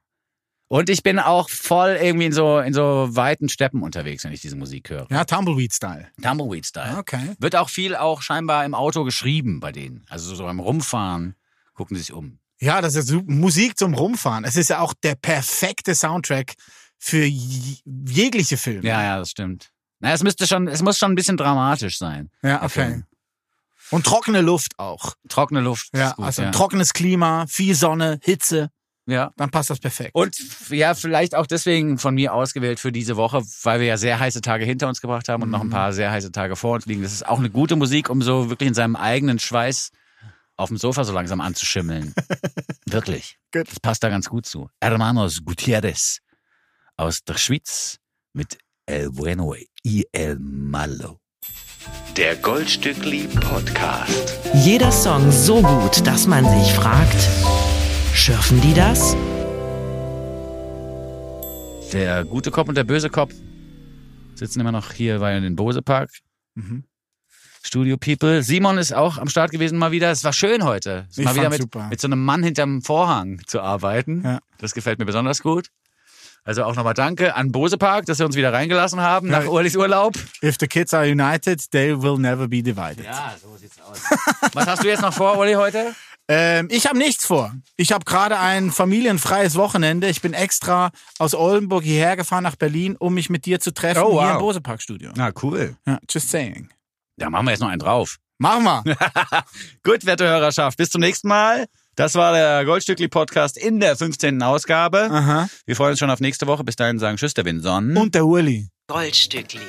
[0.69, 4.41] Und ich bin auch voll irgendwie in so, in so weiten Steppen unterwegs, wenn ich
[4.41, 5.07] diese Musik höre.
[5.09, 6.09] Ja, Tumbleweed-Style.
[6.21, 6.99] Tumbleweed-Style.
[6.99, 7.37] Okay.
[7.39, 10.05] Wird auch viel auch scheinbar im Auto geschrieben bei denen.
[10.09, 11.37] Also so beim Rumfahren
[11.75, 12.41] gucken sie sich um.
[12.61, 13.12] Ja, das ist.
[13.27, 14.45] Musik zum Rumfahren.
[14.45, 16.55] Es ist ja auch der perfekte Soundtrack
[16.99, 18.87] für jegliche Filme.
[18.87, 19.71] Ja, ja, das stimmt.
[20.01, 22.31] Naja, es müsste schon, es muss schon ein bisschen dramatisch sein.
[22.42, 23.03] Ja, okay.
[23.90, 25.14] Und trockene Luft auch.
[25.29, 25.88] Trockene Luft.
[25.95, 26.51] Ja, gut, also ja.
[26.51, 28.71] trockenes Klima, viel Sonne, Hitze,
[29.07, 29.33] ja.
[29.37, 30.11] dann passt das perfekt.
[30.14, 30.37] Und
[30.71, 34.40] ja, vielleicht auch deswegen von mir ausgewählt für diese Woche, weil wir ja sehr heiße
[34.40, 37.03] Tage hinter uns gebracht haben und noch ein paar sehr heiße Tage vor uns liegen.
[37.03, 39.91] Das ist auch eine gute Musik, um so wirklich in seinem eigenen Schweiß
[40.57, 42.15] auf dem Sofa so langsam anzuschimmeln.
[42.87, 43.39] wirklich.
[43.53, 43.69] Gut.
[43.69, 44.69] Das passt da ganz gut zu.
[44.81, 46.19] Hermanos Gutierrez
[46.97, 47.99] aus der Schweiz
[48.33, 49.55] mit El Bueno
[49.85, 51.21] y El Malo.
[52.17, 54.39] Der Goldstückli Podcast.
[54.55, 57.29] Jeder Song so gut, dass man sich fragt,
[58.15, 59.15] schürfen die das?
[61.93, 63.35] Der gute Kopf und der böse Kopf
[64.35, 66.11] sitzen immer noch hier bei den Bose Park.
[66.55, 66.85] Mhm.
[67.67, 68.43] Studio People.
[68.43, 70.11] Simon ist auch am Start gewesen mal wieder.
[70.11, 71.07] Es war schön heute.
[71.17, 71.89] Ich mal wieder mit, super.
[71.89, 74.23] mit so einem Mann hinterm Vorhang zu arbeiten.
[74.25, 74.39] Ja.
[74.59, 75.69] Das gefällt mir besonders gut.
[76.45, 79.47] Also auch nochmal danke an Bose Park, dass sie uns wieder reingelassen haben nach.
[79.47, 80.14] Urlis Urlaub.
[80.45, 83.05] If the kids are united, they will never be divided.
[83.05, 84.01] Ja, so sieht's aus.
[84.55, 85.93] Was hast du jetzt noch vor, Uli, heute?
[86.29, 87.53] Ähm, ich habe nichts vor.
[87.77, 90.09] Ich habe gerade ein familienfreies Wochenende.
[90.09, 94.03] Ich bin extra aus Oldenburg hierher gefahren nach Berlin, um mich mit dir zu treffen
[94.03, 94.33] Oh, hier wow.
[94.35, 95.11] im Bose Park Studio.
[95.17, 95.77] Na, cool.
[95.85, 96.69] Ja, just saying.
[97.17, 98.17] Da machen wir jetzt noch einen drauf.
[98.39, 98.85] Machen wir.
[99.83, 101.67] Gut, werte Hörerschaft, bis zum nächsten Mal.
[101.95, 104.43] Das war der Goldstückli Podcast in der 15.
[104.43, 105.09] Ausgabe.
[105.11, 105.49] Aha.
[105.64, 106.62] Wir freuen uns schon auf nächste Woche.
[106.62, 107.97] Bis dahin sagen Tschüss, der Winson.
[107.97, 108.69] Und der Uli.
[108.89, 109.61] Goldstückli.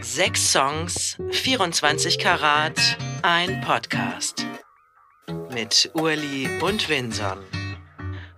[0.00, 2.80] Sechs Songs, 24 Karat,
[3.22, 4.44] ein Podcast.
[5.52, 7.38] Mit Urli und Vinson.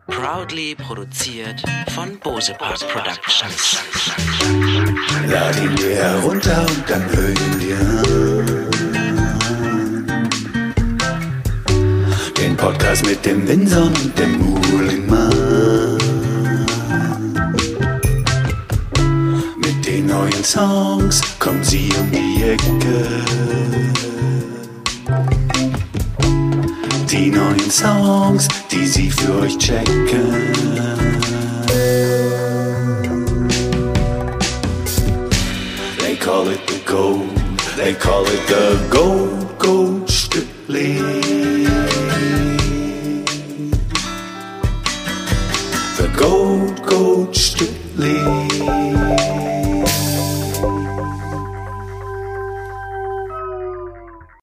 [0.07, 1.63] Proudly produziert
[1.95, 3.79] von Bose Park Productions.
[5.27, 8.71] Laden wir herunter und dann hören wir an.
[12.37, 15.99] Den Podcast mit dem Winson und dem Uhlenmann.
[19.57, 23.23] Mit den neuen Songs kommen sie um die Ecke.
[27.13, 30.33] Die neuen Songs, die sie für euch checken.
[35.99, 37.29] They call it the gold.
[37.77, 40.97] They call it the gold, gold Stückli.
[45.99, 49.32] The gold, gold Stückli.